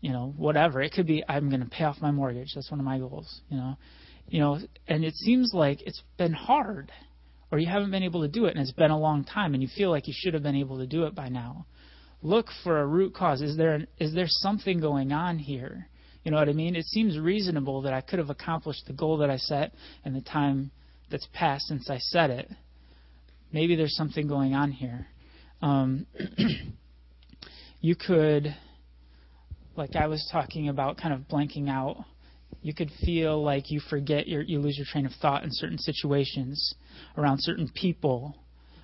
[0.00, 0.80] you know, whatever.
[0.80, 2.52] It could be I'm going to pay off my mortgage.
[2.54, 3.42] That's one of my goals.
[3.50, 3.76] You know,
[4.28, 6.90] you know, and it seems like it's been hard,
[7.52, 9.62] or you haven't been able to do it, and it's been a long time, and
[9.62, 11.66] you feel like you should have been able to do it by now.
[12.22, 13.42] Look for a root cause.
[13.42, 15.88] Is there an, is there something going on here?
[16.26, 16.74] You know what I mean?
[16.74, 19.72] It seems reasonable that I could have accomplished the goal that I set
[20.04, 20.72] in the time
[21.08, 22.50] that's passed since I set it.
[23.52, 25.06] Maybe there's something going on here.
[25.62, 26.04] Um,
[27.80, 28.56] you could,
[29.76, 32.04] like I was talking about, kind of blanking out.
[32.60, 35.78] You could feel like you forget your, you lose your train of thought in certain
[35.78, 36.74] situations
[37.16, 38.34] around certain people.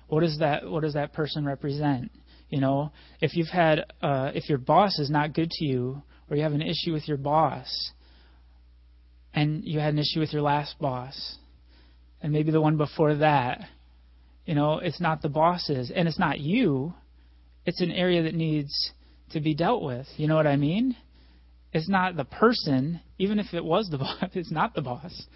[0.07, 2.09] What does that What does that person represent?
[2.49, 6.03] You know, if you've had, uh, if your boss is not good to you,
[6.33, 7.91] or you have an issue with your boss,
[9.35, 11.37] and you had an issue with your last boss,
[12.23, 13.61] and maybe the one before that,
[14.47, 16.95] you know, it's not the bosses, and it's not you.
[17.67, 18.73] It's an area that needs
[19.33, 20.07] to be dealt with.
[20.17, 20.95] You know what I mean?
[21.71, 25.27] It's not the person, even if it was the boss, it's not the boss.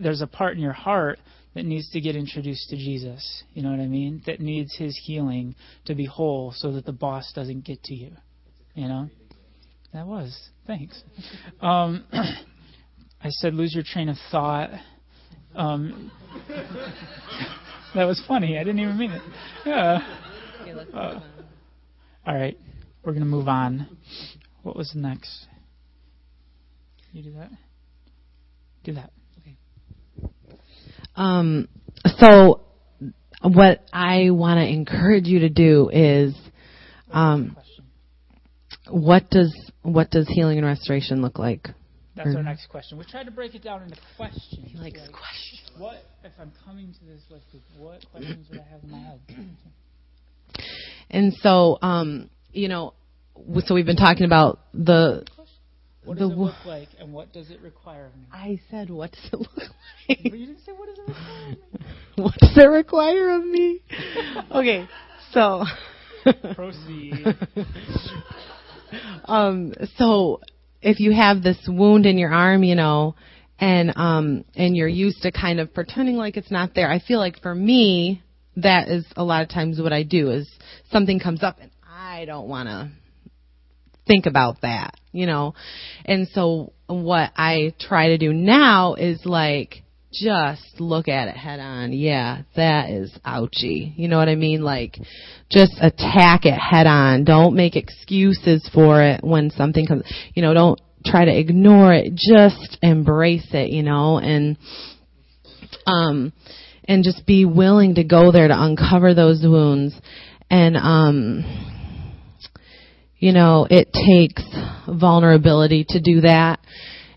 [0.00, 1.18] There's a part in your heart
[1.54, 3.42] that needs to get introduced to Jesus.
[3.54, 4.22] You know what I mean?
[4.26, 8.12] That needs his healing to be whole so that the boss doesn't get to you.
[8.74, 9.10] You know?
[9.92, 10.36] That was.
[10.66, 11.02] Thanks.
[11.60, 14.70] Um, I said lose your train of thought.
[15.54, 16.12] Um,
[17.94, 18.58] that was funny.
[18.58, 19.22] I didn't even mean it.
[19.64, 19.98] Yeah.
[20.92, 21.20] Uh.
[22.26, 22.56] All right.
[23.04, 23.96] We're going to move on.
[24.62, 25.46] What was next?
[27.12, 27.50] You do that?
[28.84, 29.10] Do that.
[31.16, 31.68] Um,
[32.18, 32.60] so
[33.42, 36.34] what I want to encourage you to do is,
[37.10, 37.67] um, Question.
[38.90, 41.68] What does what does healing and restoration look like?
[42.16, 42.98] That's our next question.
[42.98, 44.66] We tried to break it down into questions.
[44.66, 45.70] He likes Like, questions.
[45.78, 47.62] What if I'm coming to this group?
[47.78, 49.20] What questions would I have in my head?
[51.10, 52.94] And so, um, you know,
[53.64, 55.24] so we've been talking about the.
[56.04, 58.26] What The does it look like, and what does it require of me?
[58.32, 59.68] I said, what does it look like?
[60.08, 60.32] But like?
[60.32, 61.86] you didn't say what does it require of me.
[62.16, 63.82] what does it require of me?
[64.52, 64.88] okay,
[65.32, 65.64] so.
[66.54, 67.36] Proceed.
[69.24, 70.40] um, so
[70.80, 73.14] if you have this wound in your arm, you know,
[73.58, 77.18] and um, and you're used to kind of pretending like it's not there, I feel
[77.18, 78.22] like for me,
[78.56, 80.48] that is a lot of times what I do is
[80.90, 82.90] something comes up and I don't want to
[84.06, 85.54] think about that, you know,
[86.04, 91.60] and so what I try to do now is like just look at it head
[91.60, 91.92] on.
[91.92, 93.92] Yeah, that is ouchy.
[93.96, 94.62] You know what I mean?
[94.62, 94.96] Like,
[95.50, 97.24] just attack it head on.
[97.24, 102.14] Don't make excuses for it when something comes, you know, don't try to ignore it.
[102.14, 104.56] Just embrace it, you know, and,
[105.86, 106.32] um,
[106.84, 109.94] and just be willing to go there to uncover those wounds.
[110.50, 111.44] And, um,
[113.18, 114.42] you know, it takes
[114.88, 116.60] vulnerability to do that,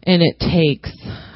[0.04, 0.92] and it takes,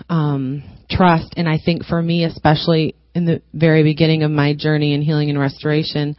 [0.10, 1.34] um, trust.
[1.38, 5.30] And I think for me, especially in the very beginning of my journey in healing
[5.30, 6.15] and restoration,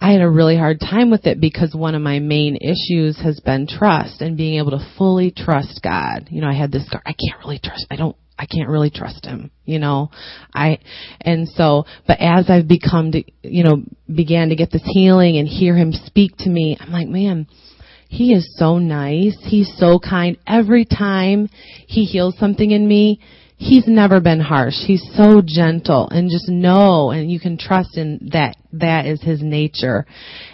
[0.00, 3.38] I had a really hard time with it because one of my main issues has
[3.38, 6.28] been trust and being able to fully trust God.
[6.28, 9.24] You know, I had this, I can't really trust, I don't, I can't really trust
[9.24, 10.10] him, you know.
[10.52, 10.80] I
[11.20, 15.46] and so but as I've become to you know began to get this healing and
[15.46, 17.46] hear him speak to me, I'm like, man,
[18.08, 19.36] he is so nice.
[19.42, 20.36] He's so kind.
[20.46, 21.48] Every time
[21.86, 23.20] he heals something in me,
[23.62, 24.74] he's never been harsh.
[24.86, 29.40] He's so gentle and just know and you can trust in that that is his
[29.42, 30.04] nature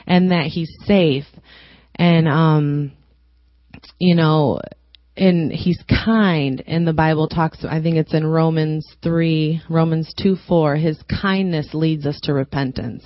[0.06, 1.24] and that he's safe.
[1.94, 2.92] And um
[3.98, 4.60] you know,
[5.18, 10.36] and he's kind and the bible talks i think it's in romans 3 romans 2
[10.46, 13.04] 4 his kindness leads us to repentance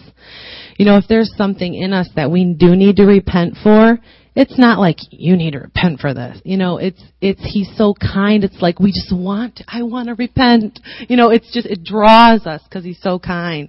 [0.76, 3.98] you know if there's something in us that we do need to repent for
[4.34, 6.40] it's not like you need to repent for this.
[6.44, 8.44] You know, it's it's he's so kind.
[8.44, 10.80] It's like we just want I want to repent.
[11.08, 13.68] You know, it's just it draws us cuz he's so kind.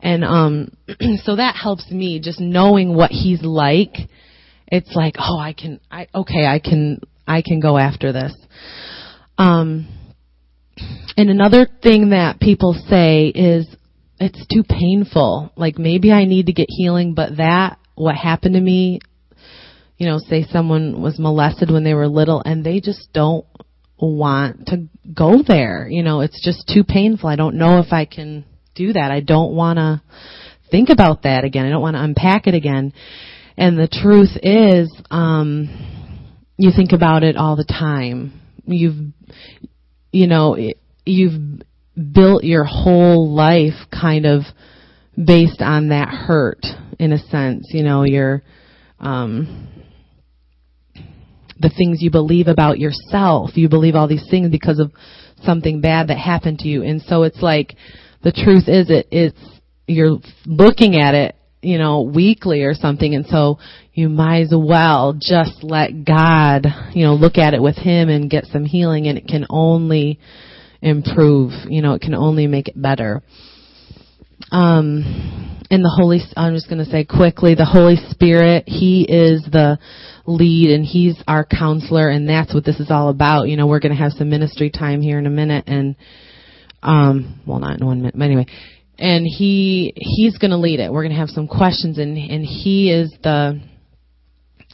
[0.00, 0.72] And um
[1.24, 3.94] so that helps me just knowing what he's like.
[4.68, 8.34] It's like, oh, I can I okay, I can I can go after this.
[9.38, 9.88] Um
[11.16, 13.66] and another thing that people say is
[14.18, 15.52] it's too painful.
[15.56, 19.00] Like maybe I need to get healing, but that what happened to me
[20.00, 23.44] you know, say someone was molested when they were little and they just don't
[23.98, 25.88] want to go there.
[25.90, 27.28] You know, it's just too painful.
[27.28, 29.10] I don't know if I can do that.
[29.10, 30.00] I don't want to
[30.70, 31.66] think about that again.
[31.66, 32.94] I don't want to unpack it again.
[33.58, 35.99] And the truth is, um,
[36.60, 38.38] you think about it all the time.
[38.66, 39.12] You've,
[40.12, 40.58] you know,
[41.06, 41.62] you've
[42.12, 44.42] built your whole life kind of
[45.16, 46.66] based on that hurt
[46.98, 47.68] in a sense.
[47.70, 48.42] You know, you're,
[48.98, 49.68] um,
[51.58, 53.56] the things you believe about yourself.
[53.56, 54.92] You believe all these things because of
[55.42, 56.82] something bad that happened to you.
[56.82, 57.74] And so it's like
[58.22, 63.24] the truth is it it's you're looking at it, you know, weekly or something and
[63.26, 63.58] so
[64.00, 68.30] you might as well just let God, you know, look at it with him and
[68.30, 70.18] get some healing and it can only
[70.80, 73.22] improve, you know, it can only make it better.
[74.50, 79.44] Um and the Holy, I'm just going to say quickly, the Holy Spirit, He is
[79.52, 79.78] the
[80.26, 83.48] lead and He's our counselor and that's what this is all about.
[83.48, 85.94] You know, we're going to have some ministry time here in a minute and,
[86.82, 88.46] um, well not in one minute, but anyway.
[88.98, 90.90] And He, He's going to lead it.
[90.90, 93.60] We're going to have some questions and, and He is the,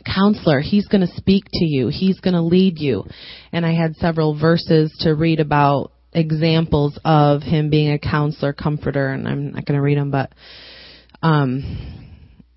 [0.06, 0.60] counselor.
[0.60, 1.88] He's going to speak to you.
[1.88, 3.04] He's going to lead you.
[3.52, 9.08] And I had several verses to read about examples of him being a counselor, comforter,
[9.08, 10.32] and I'm not going to read them, but
[11.22, 12.06] um,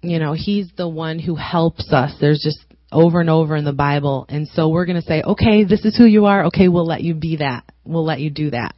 [0.01, 2.13] you know, he's the one who helps us.
[2.21, 4.25] There's just over and over in the Bible.
[4.29, 6.45] And so we're going to say, okay, this is who you are.
[6.45, 7.63] Okay, we'll let you be that.
[7.83, 8.75] We'll let you do that.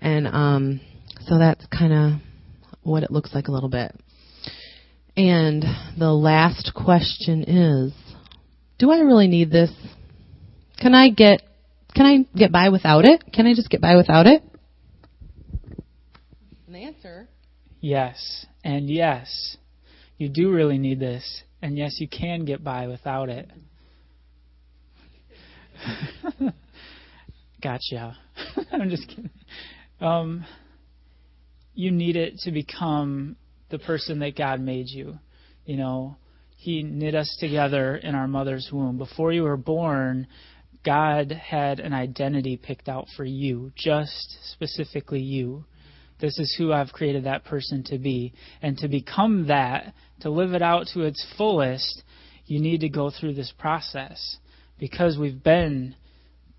[0.00, 0.80] And um,
[1.26, 2.20] so that's kind of
[2.82, 3.94] what it looks like a little bit.
[5.20, 5.64] And
[5.98, 7.92] the last question is,
[8.78, 9.70] do I really need this?
[10.80, 11.42] Can I get
[11.94, 13.22] can I get by without it?
[13.30, 14.42] Can I just get by without it?
[16.66, 17.28] And the answer
[17.82, 19.58] Yes, and yes,
[20.16, 23.50] you do really need this, and yes, you can get by without it.
[27.62, 28.16] gotcha.
[28.72, 29.28] I'm just kidding.
[30.00, 30.46] Um,
[31.74, 33.36] you need it to become
[33.70, 35.18] the person that God made you.
[35.64, 36.16] You know,
[36.56, 38.98] He knit us together in our mother's womb.
[38.98, 40.26] Before you were born,
[40.84, 45.64] God had an identity picked out for you, just specifically you.
[46.20, 48.34] This is who I've created that person to be.
[48.60, 52.02] And to become that, to live it out to its fullest,
[52.46, 54.36] you need to go through this process.
[54.78, 55.94] Because we've been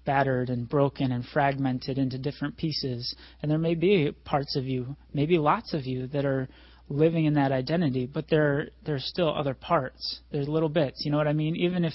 [0.05, 3.15] battered and broken and fragmented into different pieces.
[3.41, 6.47] And there may be parts of you, maybe lots of you, that are
[6.91, 10.19] living in that identity, but there there's still other parts.
[10.31, 11.03] There's little bits.
[11.05, 11.55] You know what I mean?
[11.55, 11.93] Even if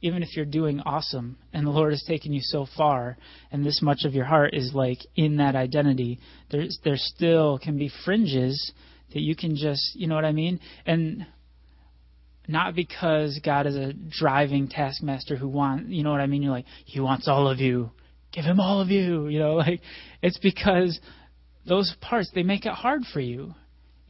[0.00, 3.16] even if you're doing awesome and the Lord has taken you so far
[3.52, 6.18] and this much of your heart is like in that identity,
[6.50, 8.72] there's there still can be fringes
[9.12, 10.60] that you can just you know what I mean?
[10.86, 11.26] And
[12.48, 16.42] not because God is a driving taskmaster who wants, you know what I mean?
[16.42, 17.90] You're like, He wants all of you.
[18.32, 19.28] Give Him all of you.
[19.28, 19.80] You know, like,
[20.22, 20.98] it's because
[21.66, 23.54] those parts, they make it hard for you.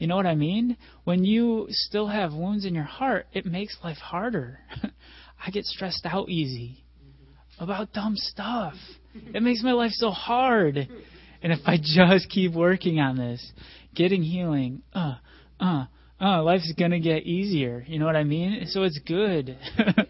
[0.02, 0.76] You know what I mean?
[1.04, 4.58] When you still have wounds in your heart, it makes life harder.
[5.46, 6.82] I get stressed out easy
[7.60, 8.74] about dumb stuff.
[9.32, 10.76] It makes my life so hard.
[11.40, 13.52] And if I just keep working on this,
[13.94, 15.18] getting healing, uh,
[15.60, 15.84] uh,
[16.20, 17.84] uh, life's gonna get easier.
[17.86, 18.66] You know what I mean?
[18.66, 19.56] So it's good.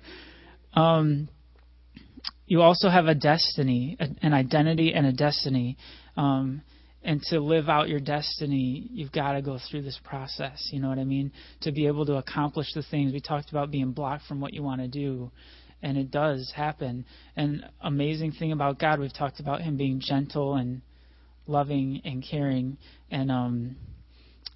[0.73, 1.29] um,
[2.47, 5.77] you also have a destiny, an identity, and a destiny.
[6.17, 6.63] Um,
[7.05, 10.69] and to live out your destiny, you've got to go through this process.
[10.73, 11.33] You know what I mean?
[11.63, 14.63] To be able to accomplish the things we talked about being blocked from what you
[14.63, 15.33] want to do,
[15.83, 17.05] and it does happen.
[17.37, 20.83] And amazing thing about God, we've talked about Him being gentle and
[21.47, 22.79] loving and caring,
[23.11, 23.77] and um,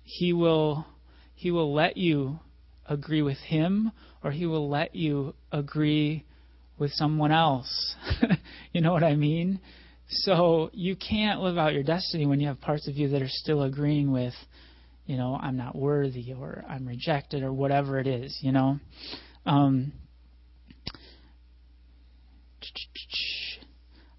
[0.04, 0.86] He will
[1.34, 2.38] He will let you
[2.88, 3.90] agree with Him,
[4.22, 6.24] or He will let you agree
[6.78, 7.96] with someone else.
[8.72, 9.60] you know what I mean?
[10.08, 13.28] So you can't live out your destiny when you have parts of you that are
[13.28, 14.34] still agreeing with,
[15.04, 18.78] you know, I'm not worthy or I'm rejected or whatever it is, you know.
[19.44, 19.92] Um,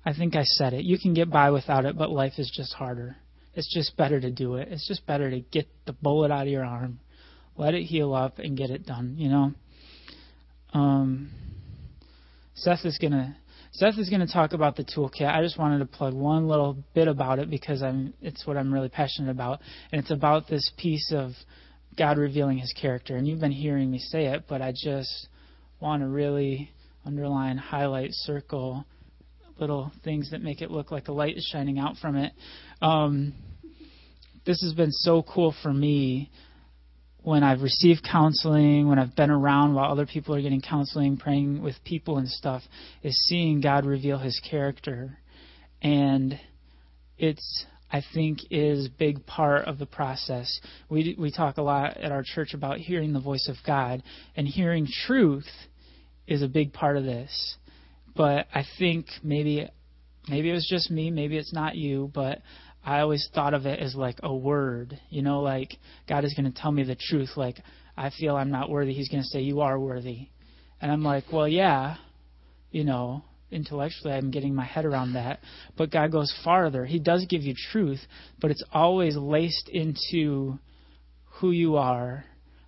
[0.06, 0.84] I think I said it.
[0.84, 3.18] You can get by without it, but life is just harder.
[3.54, 4.70] It's just better to do it.
[4.72, 7.00] It's just better to get the bullet out of your arm,
[7.58, 9.52] let it heal up, and get it done, you know.
[10.74, 11.32] Um,
[12.56, 13.36] Seth is going to
[13.78, 15.32] Seth is going to talk about the toolkit.
[15.32, 18.74] I just wanted to plug one little bit about it because I'm it's what I'm
[18.74, 19.62] really passionate about,
[19.92, 21.34] and it's about this piece of
[21.96, 23.16] God revealing His character.
[23.16, 25.28] And you've been hearing me say it, but I just
[25.80, 26.72] want to really
[27.06, 28.84] underline, highlight, circle
[29.60, 32.34] little things that make it look like a light is shining out from it.
[32.82, 33.36] Um,
[34.44, 36.32] this has been so cool for me
[37.24, 41.62] when I've received counseling, when I've been around while other people are getting counseling, praying
[41.62, 42.64] with people and stuff,
[43.04, 45.18] is seeing God reveal His character,
[45.82, 46.40] and
[47.18, 50.60] it's I think is big part of the process.
[50.90, 54.04] We we talk a lot at our church about hearing the voice of God,
[54.36, 55.48] and hearing truth
[56.28, 57.56] is a big part of this.
[58.16, 59.70] But I think maybe
[60.28, 62.40] maybe it was just me, maybe it's not you, but
[62.88, 65.76] I always thought of it as like a word, you know, like
[66.08, 67.32] God is going to tell me the truth.
[67.36, 67.58] Like
[67.98, 68.94] I feel I'm not worthy.
[68.94, 70.30] He's going to say you are worthy,
[70.80, 71.98] and I'm like, well, yeah,
[72.72, 75.42] you know, intellectually I'm getting my head around that.
[75.78, 76.86] But God goes farther.
[76.86, 78.00] He does give you truth,
[78.40, 80.58] but it's always laced into
[81.42, 82.24] who you are,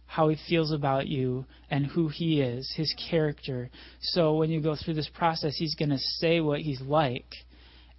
[0.05, 3.69] how He feels about you, and who He is, His character.
[4.01, 7.35] So when you go through this process, He's going to say what He's like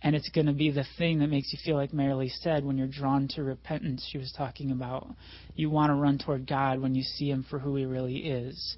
[0.03, 2.78] and it's going to be the thing that makes you feel like Marilee said when
[2.78, 4.07] you're drawn to repentance.
[4.11, 5.09] She was talking about
[5.55, 8.76] you want to run toward God when you see Him for who He really is,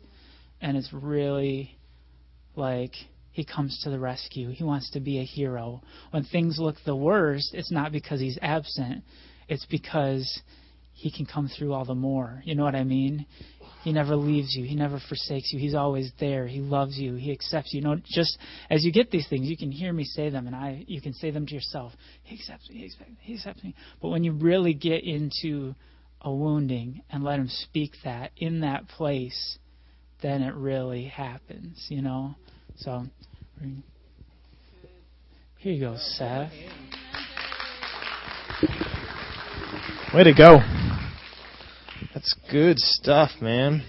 [0.60, 1.78] and it's really
[2.56, 2.92] like
[3.30, 4.50] He comes to the rescue.
[4.50, 5.82] He wants to be a hero.
[6.10, 9.04] When things look the worst, it's not because He's absent.
[9.48, 10.40] It's because
[10.94, 12.42] he can come through all the more.
[12.44, 13.26] You know what I mean?
[13.82, 14.64] He never leaves you.
[14.64, 15.58] He never forsakes you.
[15.58, 16.46] He's always there.
[16.46, 17.14] He loves you.
[17.14, 17.80] He accepts you.
[17.80, 18.38] You know, just
[18.70, 21.12] as you get these things, you can hear me say them, and I you can
[21.14, 21.92] say them to yourself.
[22.22, 22.76] He accepts me.
[22.76, 23.16] He accepts me.
[23.20, 23.74] He accepts me.
[24.00, 25.74] But when you really get into
[26.20, 29.58] a wounding and let him speak that in that place,
[30.22, 31.84] then it really happens.
[31.88, 32.36] You know.
[32.76, 33.06] So
[35.58, 36.52] here you go, Seth.
[40.14, 40.81] Way to go.
[42.22, 43.82] That's good stuff, man.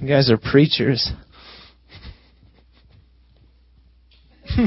[0.00, 1.10] You guys are preachers.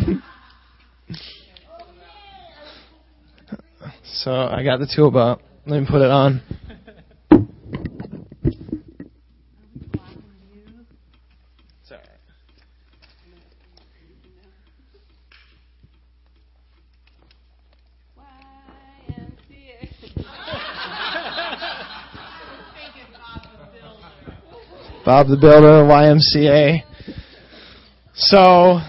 [4.04, 5.44] so I got the tool belt.
[5.68, 6.42] Let me put it on.
[25.08, 26.84] Bob the Builder, YMCA.
[28.14, 28.82] So,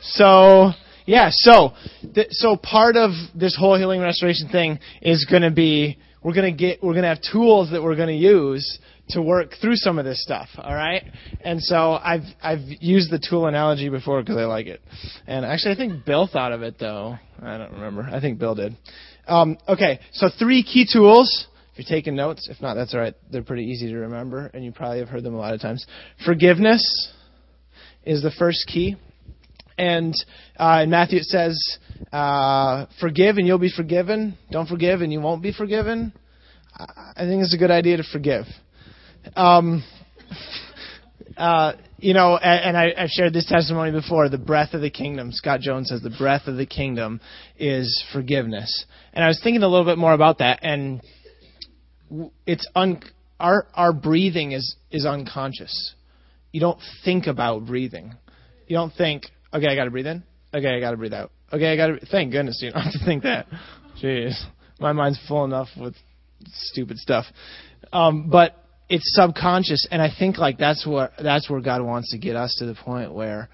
[0.00, 0.70] so
[1.04, 1.72] yeah, so
[2.14, 6.56] th- so part of this whole healing restoration thing is going to be we're going
[6.56, 9.74] to get we're going to have tools that we're going to use to work through
[9.74, 10.46] some of this stuff.
[10.56, 11.02] All right,
[11.40, 14.80] and so I've I've used the tool analogy before because I like it,
[15.26, 17.16] and actually I think Bill thought of it though.
[17.42, 18.02] I don't remember.
[18.02, 18.76] I think Bill did.
[19.26, 23.14] Um, okay, so three key tools if you're taking notes, if not, that's all right.
[23.30, 25.86] They're pretty easy to remember, and you probably have heard them a lot of times.
[26.24, 27.12] Forgiveness
[28.04, 28.96] is the first key.
[29.78, 30.14] And
[30.58, 31.78] uh, in Matthew it says,
[32.12, 34.36] uh, forgive and you'll be forgiven.
[34.50, 36.12] Don't forgive and you won't be forgiven.
[36.76, 38.44] I think it's a good idea to forgive.
[39.34, 39.82] Um,
[41.36, 44.28] uh, you know, and, and I, I've shared this testimony before.
[44.28, 45.32] The breath of the kingdom.
[45.32, 47.20] Scott Jones says the breath of the kingdom
[47.58, 48.86] is forgiveness.
[49.12, 51.00] And I was thinking a little bit more about that, and
[52.46, 53.02] it's un,
[53.40, 55.94] our our breathing is is unconscious.
[56.52, 58.14] You don't think about breathing.
[58.66, 60.22] You don't think, okay, I got to breathe in.
[60.54, 61.30] Okay, I got to breathe out.
[61.52, 62.06] Okay, I got to.
[62.06, 63.46] Thank goodness you don't have to think that.
[64.02, 64.34] Jeez,
[64.80, 65.94] my mind's full enough with
[66.46, 67.24] stupid stuff.
[67.92, 68.56] Um, but
[68.88, 72.56] it's subconscious, and I think like that's what that's where God wants to get us
[72.58, 73.48] to the point where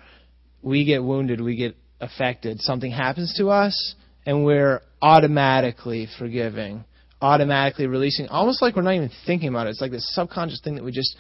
[0.62, 3.94] we get wounded, we get affected, something happens to us,
[4.26, 6.84] and we're automatically forgiving,
[7.20, 9.70] automatically releasing, almost like we're not even thinking about it.
[9.70, 11.16] It's like this subconscious thing that we just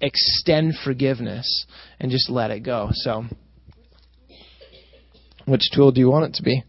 [0.00, 1.66] extend forgiveness
[2.00, 2.88] and just let it go.
[2.92, 3.24] So,
[5.46, 6.62] which tool do you want it to be?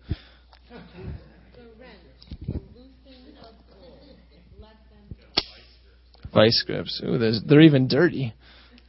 [6.34, 7.02] Vice grips.
[7.06, 8.34] Ooh, they're even dirty.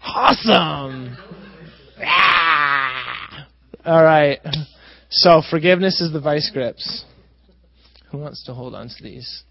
[0.03, 1.17] Awesome!
[2.05, 3.47] Ah!
[3.85, 4.41] All right.
[5.11, 7.05] So forgiveness is the vice grips.
[8.11, 9.45] Who wants to hold on to these?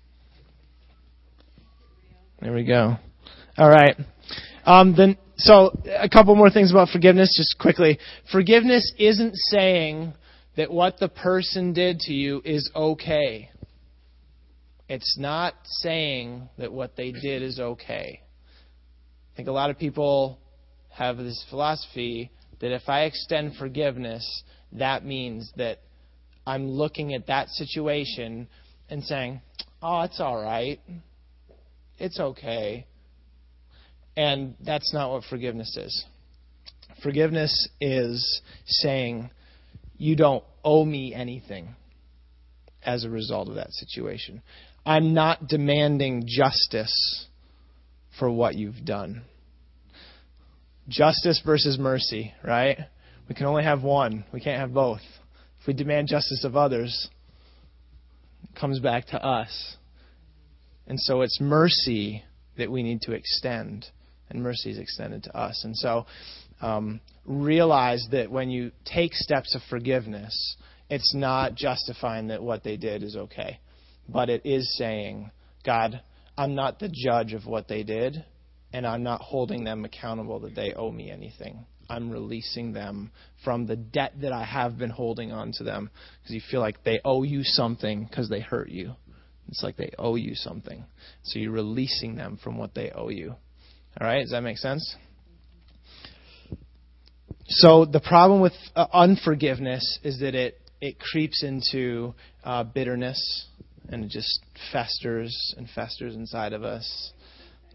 [2.42, 2.98] There we go.
[3.58, 3.96] All right.
[4.66, 8.00] Um, then, so a couple more things about forgiveness, just quickly.
[8.32, 10.14] Forgiveness isn't saying
[10.58, 13.50] that what the person did to you is okay.
[14.88, 18.22] It's not saying that what they did is okay.
[18.22, 20.40] I think a lot of people
[20.90, 25.80] have this philosophy that if I extend forgiveness, that means that
[26.46, 28.48] I'm looking at that situation
[28.90, 29.42] and saying,
[29.82, 30.80] oh, it's all right.
[31.98, 32.88] It's okay.
[34.18, 36.06] And that's not what forgiveness is.
[37.04, 39.30] Forgiveness is saying,
[39.98, 41.76] you don't owe me anything
[42.84, 44.42] as a result of that situation.
[44.86, 47.26] I'm not demanding justice
[48.20, 49.24] for what you've done.
[50.88, 52.78] Justice versus mercy, right?
[53.28, 54.24] We can only have one.
[54.32, 55.02] We can't have both.
[55.62, 57.10] If we demand justice of others,
[58.44, 59.78] it comes back to us.
[60.88, 62.24] And so it's mercy
[62.58, 63.88] that we need to extend,
[64.30, 65.62] and mercy is extended to us.
[65.64, 66.06] And so
[66.62, 70.56] um, realize that when you take steps of forgiveness,
[70.90, 73.60] it's not justifying that what they did is okay
[74.08, 75.32] but it is saying,
[75.64, 76.02] God,
[76.38, 78.24] I'm not the judge of what they did,
[78.74, 81.66] and I'm not holding them accountable that they owe me anything.
[81.90, 83.12] I'm releasing them
[83.44, 86.84] from the debt that I have been holding on to them because you feel like
[86.84, 88.96] they owe you something because they hurt you.
[89.50, 90.86] It's like they owe you something.
[91.24, 93.36] So you're releasing them from what they owe you.
[94.00, 94.22] All right?
[94.22, 94.96] Does that make sense?
[97.48, 103.48] So the problem with uh, unforgiveness is that it it creeps into uh, bitterness
[103.90, 104.40] and it just
[104.72, 107.12] festers and festers inside of us.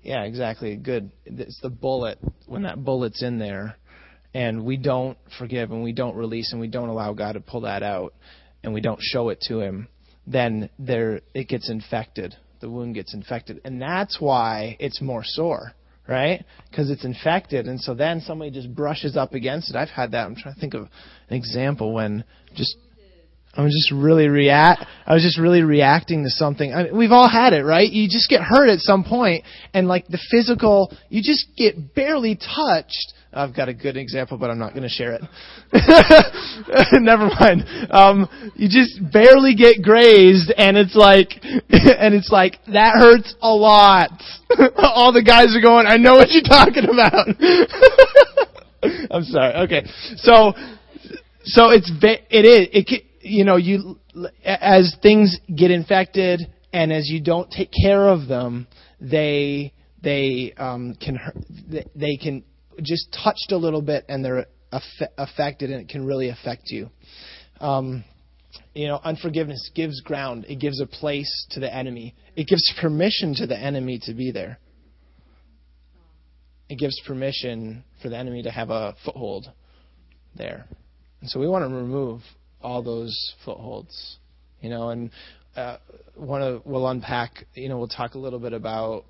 [0.03, 0.77] Yeah, exactly.
[0.77, 1.11] Good.
[1.25, 3.77] It's the bullet when that bullet's in there,
[4.35, 7.63] and we don't forgive and we don't release and we don't allow God to pull
[7.63, 8.15] that out,
[8.63, 9.89] and we don't show it to Him.
[10.31, 12.37] Then there it gets infected.
[12.61, 15.75] The wound gets infected, and that's why it's more sore
[16.11, 16.45] right?
[16.69, 19.77] Because it's infected, and so then somebody just brushes up against it.
[19.77, 20.27] I've had that.
[20.27, 20.89] I'm trying to think of
[21.29, 22.25] an example when
[22.57, 22.77] just
[23.55, 24.87] I was just really react.
[25.07, 26.73] I was just really reacting to something.
[26.73, 27.91] I mean, we've all had it, right?
[27.91, 29.45] You just get hurt at some point,
[29.75, 33.13] and like the physical, you just get barely touched.
[33.33, 35.23] I've got a good example, but I'm not going to share it.
[37.01, 37.65] Never mind.
[37.91, 43.53] Um, you just barely get grazed, and it's like, and it's like that hurts a
[43.53, 44.11] lot.
[44.77, 47.29] all the guys are going, "I know what you're talking about."
[49.11, 49.55] I'm sorry.
[49.65, 49.87] Okay,
[50.17, 50.55] so
[51.45, 52.87] so it's it is it
[53.21, 53.99] you know, you
[54.45, 56.41] as things get infected
[56.73, 58.67] and as you don't take care of them,
[59.01, 61.19] they they um, can
[61.95, 62.45] they can
[62.83, 64.47] just touched a little bit and they're
[65.19, 66.91] affected and it can really affect you.
[67.61, 68.05] Um,
[68.75, 70.47] you know, unforgiveness gives ground.
[70.49, 72.15] It gives a place to the enemy.
[72.37, 74.59] It gives permission to the enemy to be there.
[76.69, 79.51] It gives permission for the enemy to have a foothold
[80.37, 80.67] there.
[81.21, 82.23] And so we want to remove
[82.63, 84.17] all those footholds.
[84.61, 85.11] You know, and
[85.57, 85.79] uh,
[86.15, 87.45] one of we'll unpack.
[87.55, 89.05] You know, we'll talk a little bit about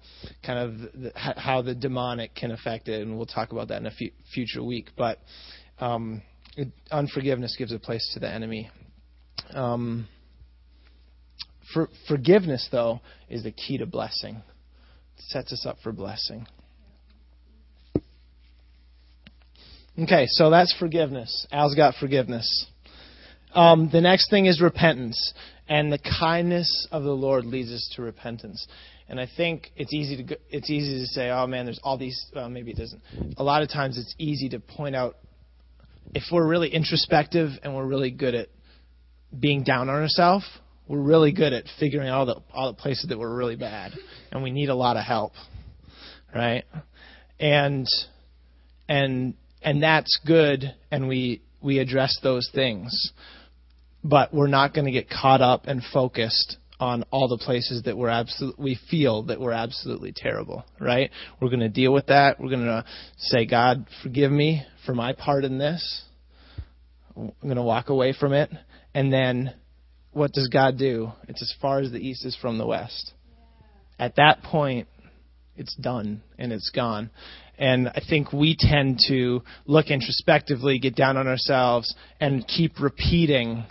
[0.44, 3.86] kind of the, how the demonic can affect it, and we'll talk about that in
[3.86, 4.90] a f- future week.
[4.96, 5.18] But
[5.78, 6.22] um,
[6.56, 8.70] it, unforgiveness gives a place to the enemy.
[9.54, 10.08] Um,
[11.72, 14.36] for, forgiveness, though, is the key to blessing.
[15.16, 16.46] It sets us up for blessing.
[19.98, 21.46] Okay, so that's forgiveness.
[21.52, 22.66] Al's got forgiveness.
[23.54, 25.32] Um, the next thing is repentance.
[25.68, 28.66] And the kindness of the Lord leads us to repentance.
[29.08, 32.26] And I think it's easy to it's easy to say, oh man, there's all these.
[32.34, 33.00] Well, maybe it doesn't.
[33.36, 35.16] A lot of times it's easy to point out
[36.12, 38.48] if we're really introspective and we're really good at
[39.38, 40.44] being down on ourselves.
[40.88, 43.92] We're really good at figuring out all the all the places that we're really bad,
[44.32, 45.32] and we need a lot of help,
[46.34, 46.64] right?
[47.38, 47.86] And
[48.88, 53.12] and and that's good, and we we address those things
[54.02, 57.96] but we're not going to get caught up and focused on all the places that
[57.96, 61.10] we're absolutely we feel that we're absolutely terrible, right?
[61.40, 62.40] We're going to deal with that.
[62.40, 62.84] We're going to
[63.18, 66.04] say, God, forgive me for my part in this.
[67.16, 68.50] I'm going to walk away from it,
[68.94, 69.54] and then
[70.12, 71.12] what does God do?
[71.28, 73.12] It's as far as the east is from the west.
[73.98, 74.88] At that point,
[75.56, 77.10] it's done and it's gone.
[77.58, 83.64] And I think we tend to look introspectively, get down on ourselves, and keep repeating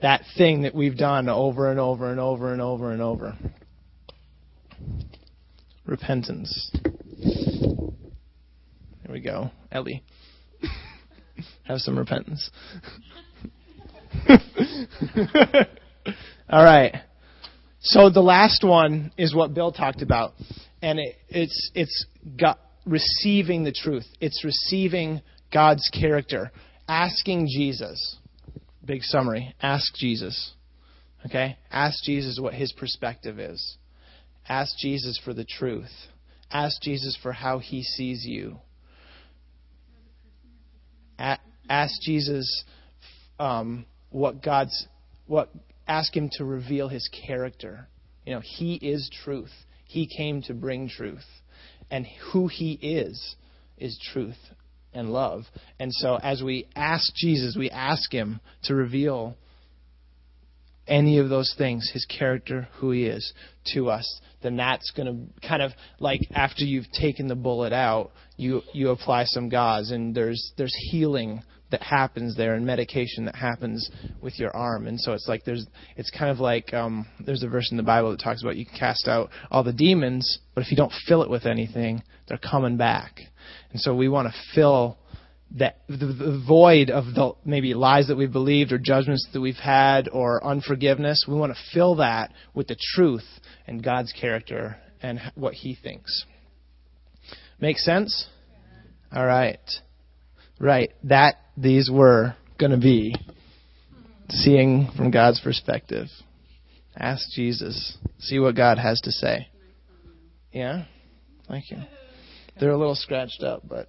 [0.00, 3.36] that thing that we've done over and over and over and over and over.
[5.86, 6.70] Repentance.
[7.22, 9.50] There we go.
[9.72, 10.02] Ellie.
[11.64, 12.50] Have some repentance.
[16.50, 16.94] All right.
[17.80, 20.34] So the last one is what Bill talked about,
[20.82, 22.06] and it, it's it's
[22.38, 24.06] God, receiving the truth.
[24.20, 25.22] It's receiving
[25.52, 26.50] God's character,
[26.88, 28.17] asking Jesus
[28.88, 29.54] big summary.
[29.62, 30.52] Ask Jesus.
[31.26, 31.56] Okay?
[31.70, 33.76] Ask Jesus what his perspective is.
[34.48, 35.92] Ask Jesus for the truth.
[36.50, 38.58] Ask Jesus for how he sees you.
[41.68, 42.64] ask Jesus
[43.38, 44.86] um, what God's
[45.26, 45.50] what
[45.86, 47.86] ask him to reveal his character.
[48.24, 49.52] You know, he is truth.
[49.84, 51.26] He came to bring truth.
[51.90, 53.36] And who he is
[53.76, 54.38] is truth
[54.92, 55.44] and love.
[55.78, 59.36] And so as we ask Jesus, we ask him to reveal
[60.88, 63.32] any of those things, his character, who he is,
[63.74, 68.12] to us, then that's going to kind of like after you've taken the bullet out,
[68.36, 73.34] you you apply some gauze, and there's there's healing that happens there and medication that
[73.34, 73.90] happens
[74.22, 74.86] with your arm.
[74.86, 75.66] And so it's like there's
[75.96, 78.64] it's kind of like um, there's a verse in the Bible that talks about you
[78.64, 82.38] can cast out all the demons, but if you don't fill it with anything, they're
[82.38, 83.20] coming back.
[83.70, 84.98] And so we want to fill
[85.56, 90.08] that the, void of the maybe lies that we've believed or judgments that we've had
[90.12, 91.24] or unforgiveness.
[91.26, 93.24] We want to fill that with the truth
[93.66, 96.24] and God's character and what He thinks.
[97.60, 98.28] Make sense?
[99.12, 99.58] All right.
[100.60, 100.92] Right.
[101.04, 103.14] That these were going to be
[104.28, 106.08] seeing from God's perspective.
[106.96, 107.96] Ask Jesus.
[108.18, 109.48] See what God has to say.
[110.52, 110.84] Yeah?
[111.48, 111.78] Thank you.
[112.60, 113.88] They're a little scratched up, but.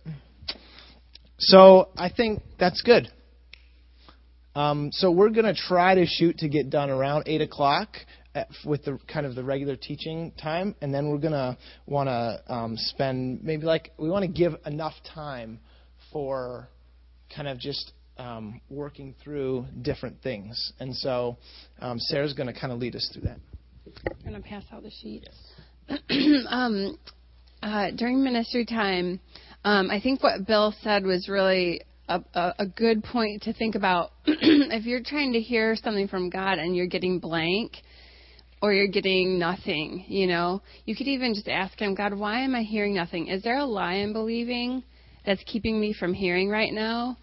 [1.40, 3.08] So I think that's good.
[4.56, 7.96] Um, so we're going to try to shoot to get done around 8 o'clock
[8.36, 12.08] at, with the kind of the regular teaching time, and then we're going to want
[12.08, 15.60] to um, spend maybe like we want to give enough time
[16.12, 16.68] for
[17.34, 20.74] kind of just um, working through different things.
[20.80, 21.38] And so
[21.80, 23.40] um, Sarah's going to kind of lead us through that.
[24.06, 25.28] I'm going to pass out the sheets.
[26.50, 26.98] um,
[27.64, 29.20] uh, during ministry time,
[29.64, 33.76] um, I think what Bill said was really a, a, a good point to think
[33.76, 34.12] about.
[34.26, 37.74] if you're trying to hear something from God and you're getting blank,
[38.62, 42.56] or you're getting nothing, you know, you could even just ask Him, God, why am
[42.56, 43.28] I hearing nothing?
[43.28, 44.84] Is there a lie I'm believing
[45.26, 47.18] that's keeping me from hearing right now?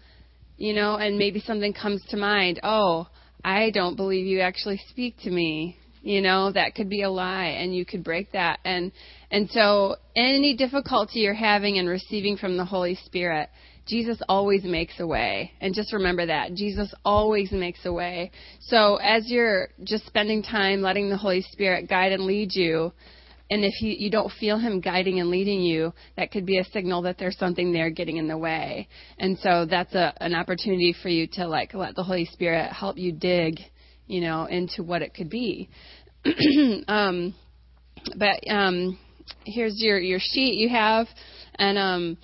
[0.57, 2.59] You know, and maybe something comes to mind.
[2.63, 3.07] Oh,
[3.43, 5.77] I don't believe you actually speak to me.
[6.07, 8.61] You know, that could be a lie and you could break that.
[8.63, 8.93] And
[9.29, 13.49] and so any difficulty you're having in receiving from the Holy Spirit,
[13.85, 15.51] Jesus always makes a way.
[15.59, 16.53] And just remember that.
[16.53, 18.31] Jesus always makes a way.
[18.61, 22.93] So as you're just spending time letting the Holy Spirit guide and lead you,
[23.49, 26.63] and if you, you don't feel him guiding and leading you, that could be a
[26.63, 28.87] signal that there's something there getting in the way.
[29.19, 32.97] And so that's a, an opportunity for you to like let the Holy Spirit help
[32.97, 33.59] you dig,
[34.07, 35.69] you know, into what it could be.
[36.87, 37.33] um,
[38.17, 38.97] but um,
[39.45, 41.07] here's your your sheet you have,
[41.55, 42.17] and um,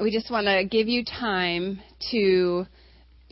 [0.00, 1.80] we just want to give you time
[2.12, 2.66] to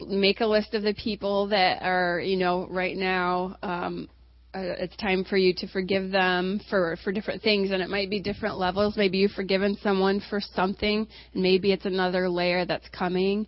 [0.07, 4.09] make a list of the people that are, you know, right now um,
[4.55, 8.09] uh, it's time for you to forgive them for for different things and it might
[8.09, 8.97] be different levels.
[8.97, 13.47] Maybe you've forgiven someone for something and maybe it's another layer that's coming.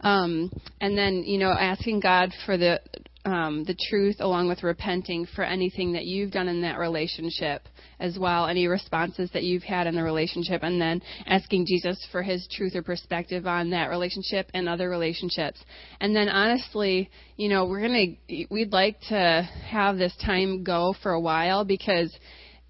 [0.00, 0.50] Um
[0.80, 2.80] and then you know asking god for the
[3.28, 7.62] um, the truth along with repenting for anything that you've done in that relationship
[8.00, 12.22] as well, any responses that you've had in the relationship, and then asking Jesus for
[12.22, 15.62] his truth or perspective on that relationship and other relationships.
[16.00, 20.94] And then honestly, you know, we're going to, we'd like to have this time go
[21.02, 22.16] for a while because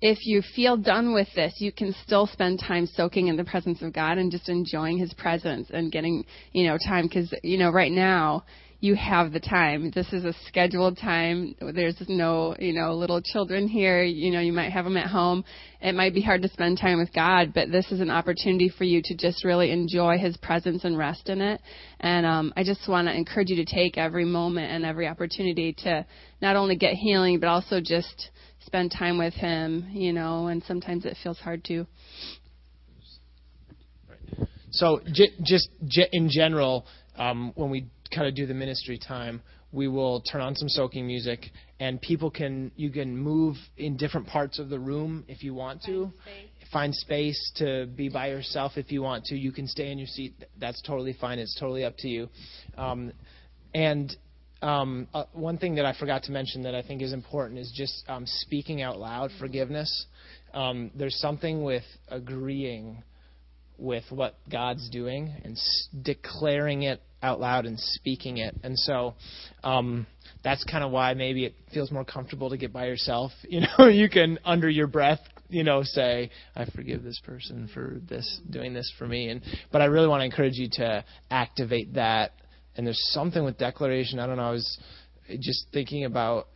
[0.01, 3.83] if you feel done with this, you can still spend time soaking in the presence
[3.83, 7.71] of God and just enjoying His presence and getting, you know, time because, you know,
[7.71, 8.45] right now
[8.81, 9.91] you have the time.
[9.93, 11.55] This is a scheduled time.
[11.75, 14.05] There's no, you know, little children here.
[14.05, 15.45] You know, you might have them at home.
[15.81, 18.85] It might be hard to spend time with God, but this is an opportunity for
[18.85, 21.61] you to just really enjoy His presence and rest in it.
[21.99, 25.75] And um, I just want to encourage you to take every moment and every opportunity
[25.85, 26.07] to
[26.41, 28.31] not only get healing, but also just
[28.65, 29.89] spend time with Him.
[29.91, 31.85] You know, and sometimes it feels hard to.
[34.71, 39.43] So, j- just j- in general, um, when we kind of do the ministry time,
[39.73, 41.41] we will turn on some soaking music,
[41.79, 45.83] and people can you can move in different parts of the room if you want
[45.85, 46.13] to.
[46.73, 49.37] Find space to be by yourself if you want to.
[49.37, 50.35] You can stay in your seat.
[50.59, 51.39] That's totally fine.
[51.39, 52.29] It's totally up to you.
[52.77, 53.13] Um,
[53.75, 54.15] and
[54.61, 57.73] um, uh, one thing that I forgot to mention that I think is important is
[57.75, 60.07] just um, speaking out loud forgiveness.
[60.53, 63.03] Um, there's something with agreeing
[63.79, 68.55] with what God's doing and s- declaring it out loud and speaking it.
[68.63, 69.15] And so
[69.65, 70.07] um,
[70.45, 73.33] that's kind of why maybe it feels more comfortable to get by yourself.
[73.49, 78.01] You know, you can under your breath, you know, say, "I forgive this person for
[78.09, 81.95] this doing this for me." And but I really want to encourage you to activate
[81.95, 82.33] that.
[82.77, 84.19] And there's something with declaration.
[84.19, 84.49] I don't know.
[84.49, 84.79] I was
[85.41, 86.49] just thinking about,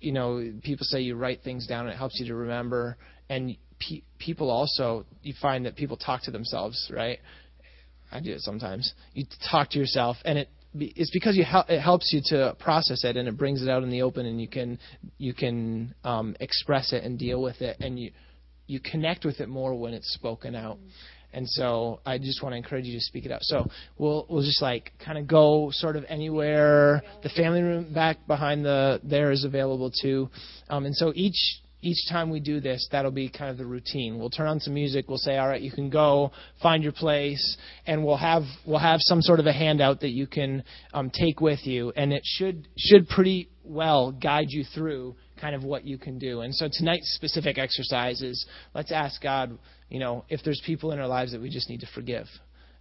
[0.00, 2.96] you know, people say you write things down and it helps you to remember.
[3.28, 7.18] And pe- people also, you find that people talk to themselves, right?
[8.12, 8.92] I do it sometimes.
[9.14, 13.16] You talk to yourself, and it it's because you it helps you to process it,
[13.16, 14.78] and it brings it out in the open, and you can
[15.18, 18.12] you can um, express it and deal with it, and you
[18.66, 20.78] you connect with it more when it's spoken out.
[21.32, 23.42] And so I just want to encourage you to speak it out.
[23.42, 23.68] So
[23.98, 27.02] we'll we'll just like kind of go sort of anywhere.
[27.22, 30.28] The family room back behind the there is available too.
[30.68, 34.18] Um, and so each each time we do this, that'll be kind of the routine.
[34.18, 35.08] We'll turn on some music.
[35.08, 37.56] We'll say, "All right, you can go find your place,"
[37.86, 40.62] and we'll have we'll have some sort of a handout that you can
[40.92, 45.64] um, take with you, and it should should pretty well guide you through kind of
[45.64, 46.42] what you can do.
[46.42, 49.58] And so tonight's specific exercise is let's ask God,
[49.88, 52.26] you know, if there's people in our lives that we just need to forgive,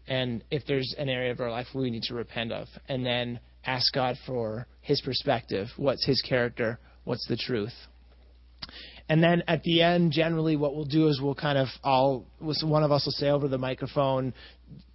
[0.08, 3.40] and if there's an area of our life we need to repent of, and then
[3.66, 5.68] ask God for His perspective.
[5.78, 6.80] What's His character?
[7.04, 7.74] What's the truth?
[9.08, 12.84] And then at the end, generally, what we'll do is we'll kind of all one
[12.84, 14.34] of us will say over the microphone.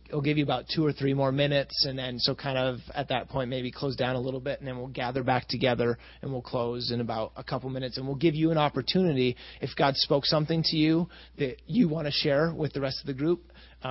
[0.07, 3.09] It'll give you about two or three more minutes, and then so kind of at
[3.09, 6.31] that point maybe close down a little bit, and then we'll gather back together and
[6.31, 9.97] we'll close in about a couple minutes, and we'll give you an opportunity if God
[9.97, 11.09] spoke something to you
[11.39, 13.41] that you want to share with the rest of the group,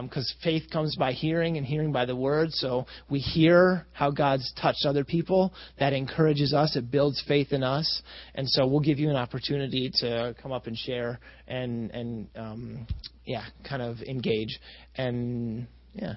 [0.02, 2.52] because um, faith comes by hearing and hearing by the word.
[2.52, 5.54] So we hear how God's touched other people.
[5.80, 6.76] That encourages us.
[6.76, 8.02] It builds faith in us.
[8.34, 12.88] And so we'll give you an opportunity to come up and share and and um,
[13.26, 14.60] yeah, kind of engage
[14.96, 16.16] and yeah.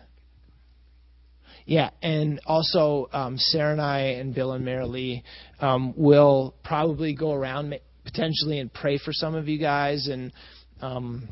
[1.67, 5.25] Yeah, and also um, Sarah and I and Bill and Mary Lee
[5.61, 7.75] um, will probably go around
[8.05, 10.33] potentially and pray for some of you guys and.
[10.81, 11.29] Um,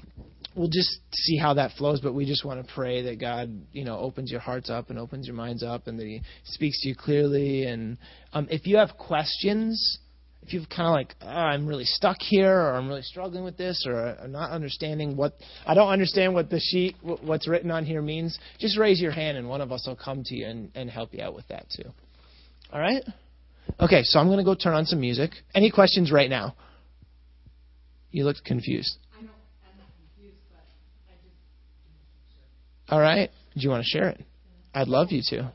[0.55, 3.84] we'll just see how that flows, but we just want to pray that God, you
[3.84, 6.88] know, opens your hearts up and opens your minds up and that He speaks to
[6.88, 7.64] you clearly.
[7.64, 7.98] And
[8.32, 9.98] um, if you have questions,
[10.42, 13.57] if you've kind of like, oh, I'm really stuck here, or I'm really struggling with
[13.57, 15.34] this, or I'm not understanding what,
[15.66, 19.38] I don't understand what the sheet, what's written on here means, just raise your hand
[19.38, 21.66] and one of us will come to you and, and help you out with that
[21.74, 21.88] too.
[22.72, 23.02] All right?
[23.80, 25.30] Okay, so I'm going to go turn on some music.
[25.55, 26.55] Any questions right now?
[28.11, 28.98] You looked confused.
[32.91, 33.30] All right.
[33.55, 34.20] Do you want to share it?
[34.74, 35.53] I'd love you to.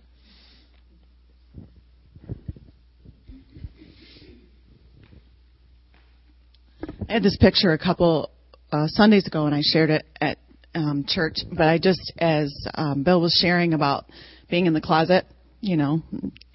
[7.07, 8.31] I had this picture a couple
[8.71, 10.39] uh, Sundays ago, and I shared it at
[10.73, 11.37] um, church.
[11.51, 14.05] But I just, as um, Bill was sharing about
[14.49, 15.25] being in the closet,
[15.61, 16.01] you know,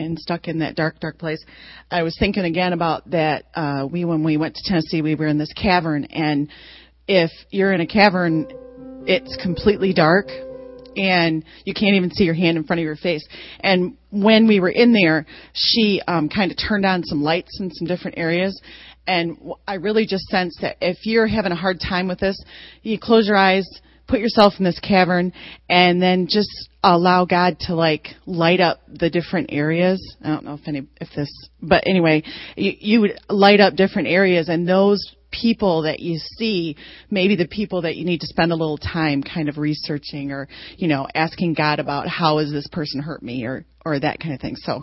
[0.00, 1.44] and stuck in that dark, dark place,
[1.90, 3.44] I was thinking again about that.
[3.54, 6.48] Uh, we, when we went to Tennessee, we were in this cavern, and
[7.06, 8.48] if you're in a cavern,
[9.06, 10.28] it's completely dark
[10.96, 13.26] and you can't even see your hand in front of your face.
[13.60, 17.70] And when we were in there, she um, kind of turned on some lights in
[17.70, 18.60] some different areas.
[19.06, 19.38] And
[19.68, 22.42] I really just sense that if you're having a hard time with this,
[22.82, 23.66] you close your eyes,
[24.06, 25.32] put yourself in this cavern,
[25.68, 30.00] and then just allow God to like light up the different areas.
[30.22, 31.30] I don't know if any if this,
[31.60, 32.22] but anyway,
[32.56, 35.00] you, you would light up different areas, and those
[35.42, 36.76] people that you see,
[37.10, 40.48] maybe the people that you need to spend a little time kind of researching or,
[40.76, 44.34] you know, asking God about how has this person hurt me or, or that kind
[44.34, 44.56] of thing.
[44.56, 44.82] So.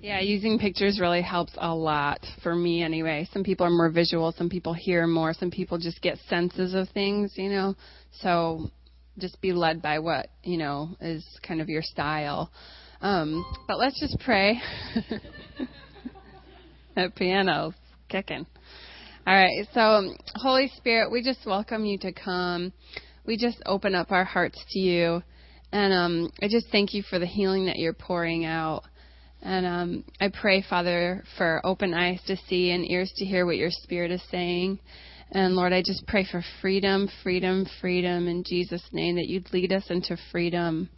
[0.00, 3.28] Yeah, using pictures really helps a lot for me anyway.
[3.32, 6.88] Some people are more visual, some people hear more, some people just get senses of
[6.90, 7.74] things, you know.
[8.20, 8.70] So
[9.18, 12.50] just be led by what, you know, is kind of your style.
[13.00, 14.60] Um, but let's just pray.
[16.96, 17.74] that piano's
[18.08, 18.46] kicking.
[19.24, 22.72] All right, so Holy Spirit, we just welcome you to come.
[23.24, 25.22] We just open up our hearts to you.
[25.70, 28.82] And um, I just thank you for the healing that you're pouring out.
[29.40, 33.58] And um, I pray, Father, for open eyes to see and ears to hear what
[33.58, 34.80] your Spirit is saying.
[35.30, 39.72] And Lord, I just pray for freedom, freedom, freedom in Jesus' name, that you'd lead
[39.72, 40.90] us into freedom.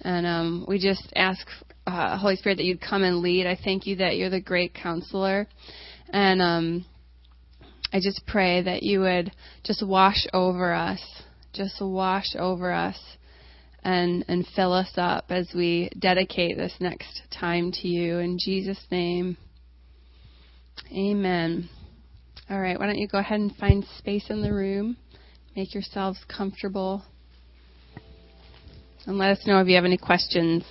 [0.00, 1.46] And um, we just ask,
[1.86, 3.46] uh, Holy Spirit, that you'd come and lead.
[3.46, 5.46] I thank you that you're the great counselor.
[6.12, 6.86] And um,
[7.92, 9.32] I just pray that you would
[9.64, 11.00] just wash over us,
[11.52, 12.96] just wash over us
[13.82, 18.18] and, and fill us up as we dedicate this next time to you.
[18.18, 19.36] In Jesus' name,
[20.92, 21.68] amen.
[22.48, 24.96] All right, why don't you go ahead and find space in the room?
[25.56, 27.04] Make yourselves comfortable.
[29.06, 30.62] And let us know if you have any questions.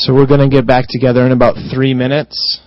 [0.00, 2.60] So we're going to get back together in about three minutes.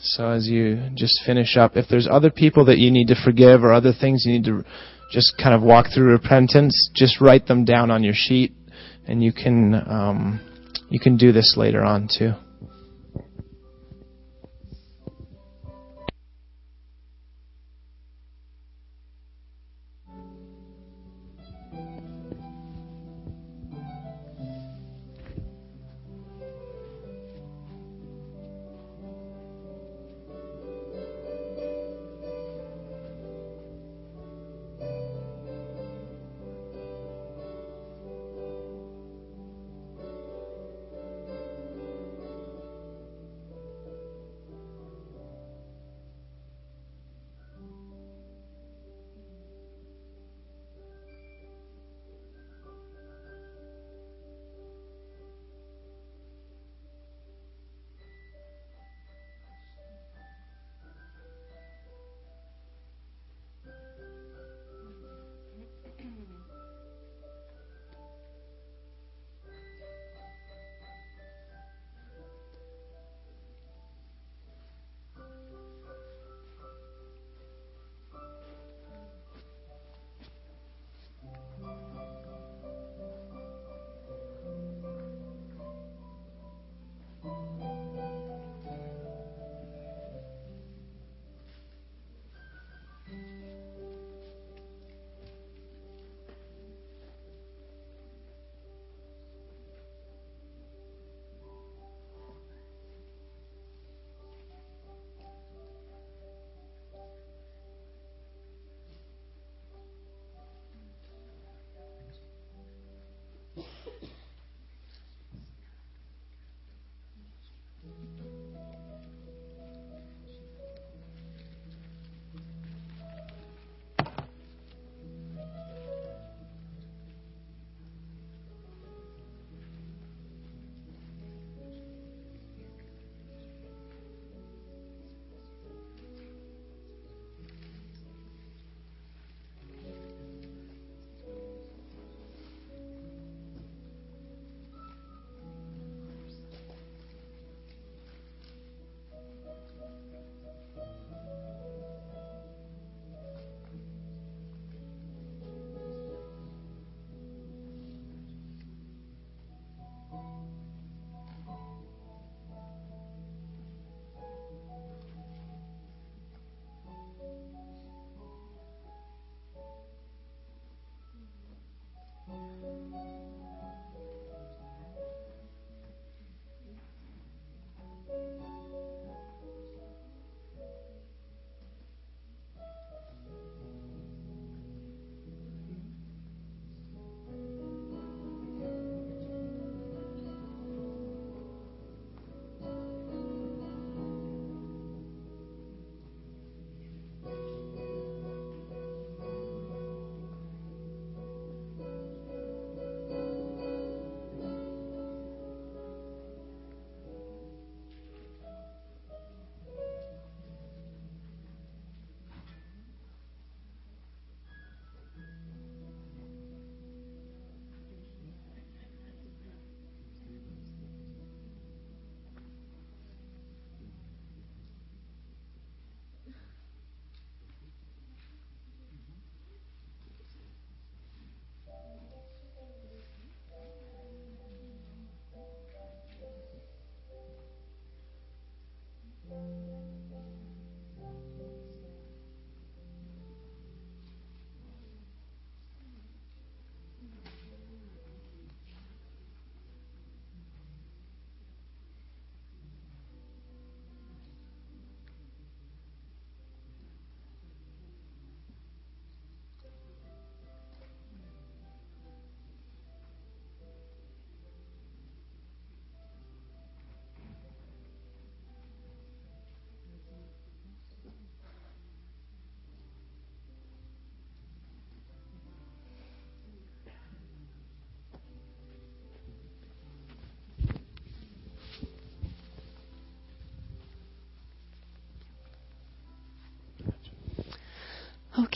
[0.00, 3.62] So as you just finish up, if there's other people that you need to forgive
[3.62, 4.64] or other things you need to
[5.12, 8.52] just kind of walk through repentance, just write them down on your sheet,
[9.06, 10.40] and you can um,
[10.90, 12.32] you can do this later on too.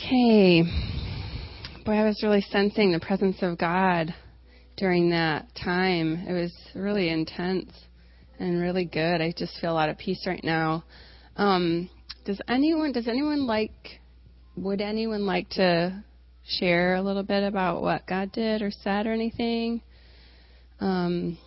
[0.07, 0.63] Okay.
[1.83, 4.15] Boy, I was really sensing the presence of God
[4.77, 6.23] during that time.
[6.25, 7.73] It was really intense
[8.39, 9.19] and really good.
[9.19, 10.85] I just feel a lot of peace right now.
[11.35, 11.89] Um,
[12.23, 13.99] does anyone does anyone like
[14.55, 16.01] would anyone like to
[16.57, 19.81] share a little bit about what God did or said or anything?
[20.79, 21.37] Um,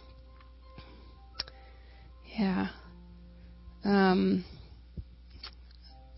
[2.39, 2.67] yeah.
[3.87, 4.45] Um,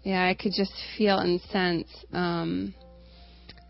[0.02, 2.74] yeah, I could just feel and sense um,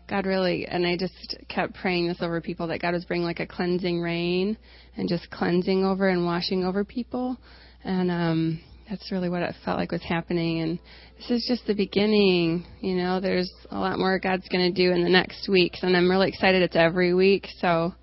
[0.09, 3.39] God really, and I just kept praying this over people that God was bringing like
[3.39, 4.57] a cleansing rain
[4.97, 7.37] and just cleansing over and washing over people,
[7.83, 10.59] and um, that's really what it felt like was happening.
[10.61, 10.79] And
[11.17, 12.65] this is just the beginning.
[12.81, 15.95] You know, there's a lot more God's going to do in the next weeks, and
[15.95, 16.61] I'm really excited.
[16.61, 17.93] It's every week, so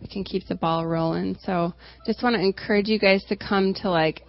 [0.00, 1.36] we can keep the ball rolling.
[1.42, 1.74] So
[2.06, 4.22] just want to encourage you guys to come to like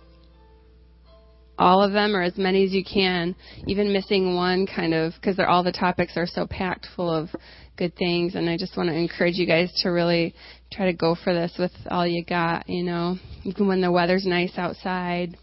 [1.59, 3.35] all of them or as many as you can,
[3.67, 7.29] even missing one kind of because all the topics are so packed full of
[7.77, 10.33] good things and I just want to encourage you guys to really
[10.71, 14.25] try to go for this with all you got, you know, even when the weather's
[14.25, 15.37] nice outside,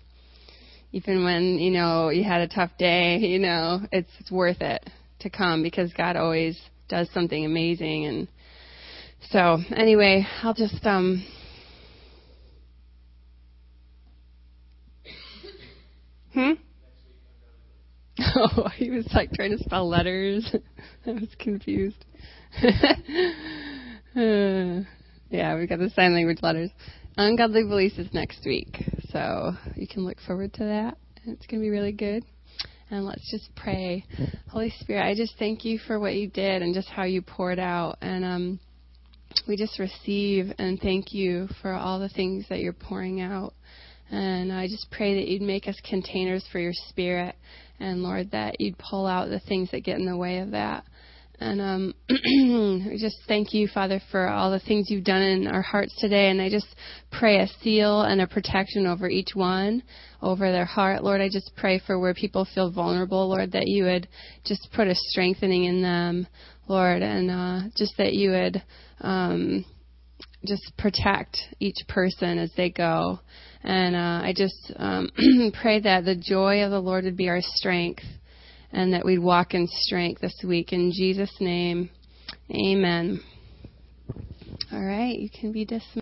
[0.93, 4.89] even when, you know, you had a tough day, you know, it's, it's worth it
[5.21, 8.29] to come because God always does something amazing and
[9.31, 11.27] so anyway, I'll just um
[16.37, 16.53] Hmm?
[18.19, 20.55] Oh, he was like trying to spell letters.
[21.07, 22.05] I was confused.
[22.63, 22.69] uh,
[25.31, 26.71] yeah, we got the sign language letters.
[27.19, 30.97] Ungodly Beliefs is next week, so you can look forward to that.
[31.27, 32.25] It's going to be really good.
[32.91, 34.05] And let's just pray.
[34.49, 37.59] Holy Spirit, I just thank you for what you did and just how you poured
[37.59, 37.99] out.
[38.01, 38.61] And um,
[39.49, 43.55] we just receive and thank you for all the things that you're pouring out.
[44.11, 47.35] And I just pray that you'd make us containers for your spirit.
[47.81, 50.85] And Lord, that you'd pull out the things that get in the way of that.
[51.39, 55.61] And um, we just thank you, Father, for all the things you've done in our
[55.61, 56.31] hearts today.
[56.31, 56.67] And I just
[57.11, 59.83] pray a seal and a protection over each one,
[60.23, 61.05] over their heart.
[61.05, 64.09] Lord, I just pray for where people feel vulnerable, Lord, that you would
[64.45, 66.27] just put a strengthening in them,
[66.69, 68.63] Lord, and uh, just that you would
[69.03, 69.65] um,
[70.47, 73.21] just protect each person as they go.
[73.63, 75.11] And uh, I just um,
[75.61, 78.05] pray that the joy of the Lord would be our strength
[78.73, 80.73] and that we'd walk in strength this week.
[80.73, 81.91] In Jesus' name,
[82.51, 83.21] amen.
[84.73, 85.93] All right, you can be dismissed.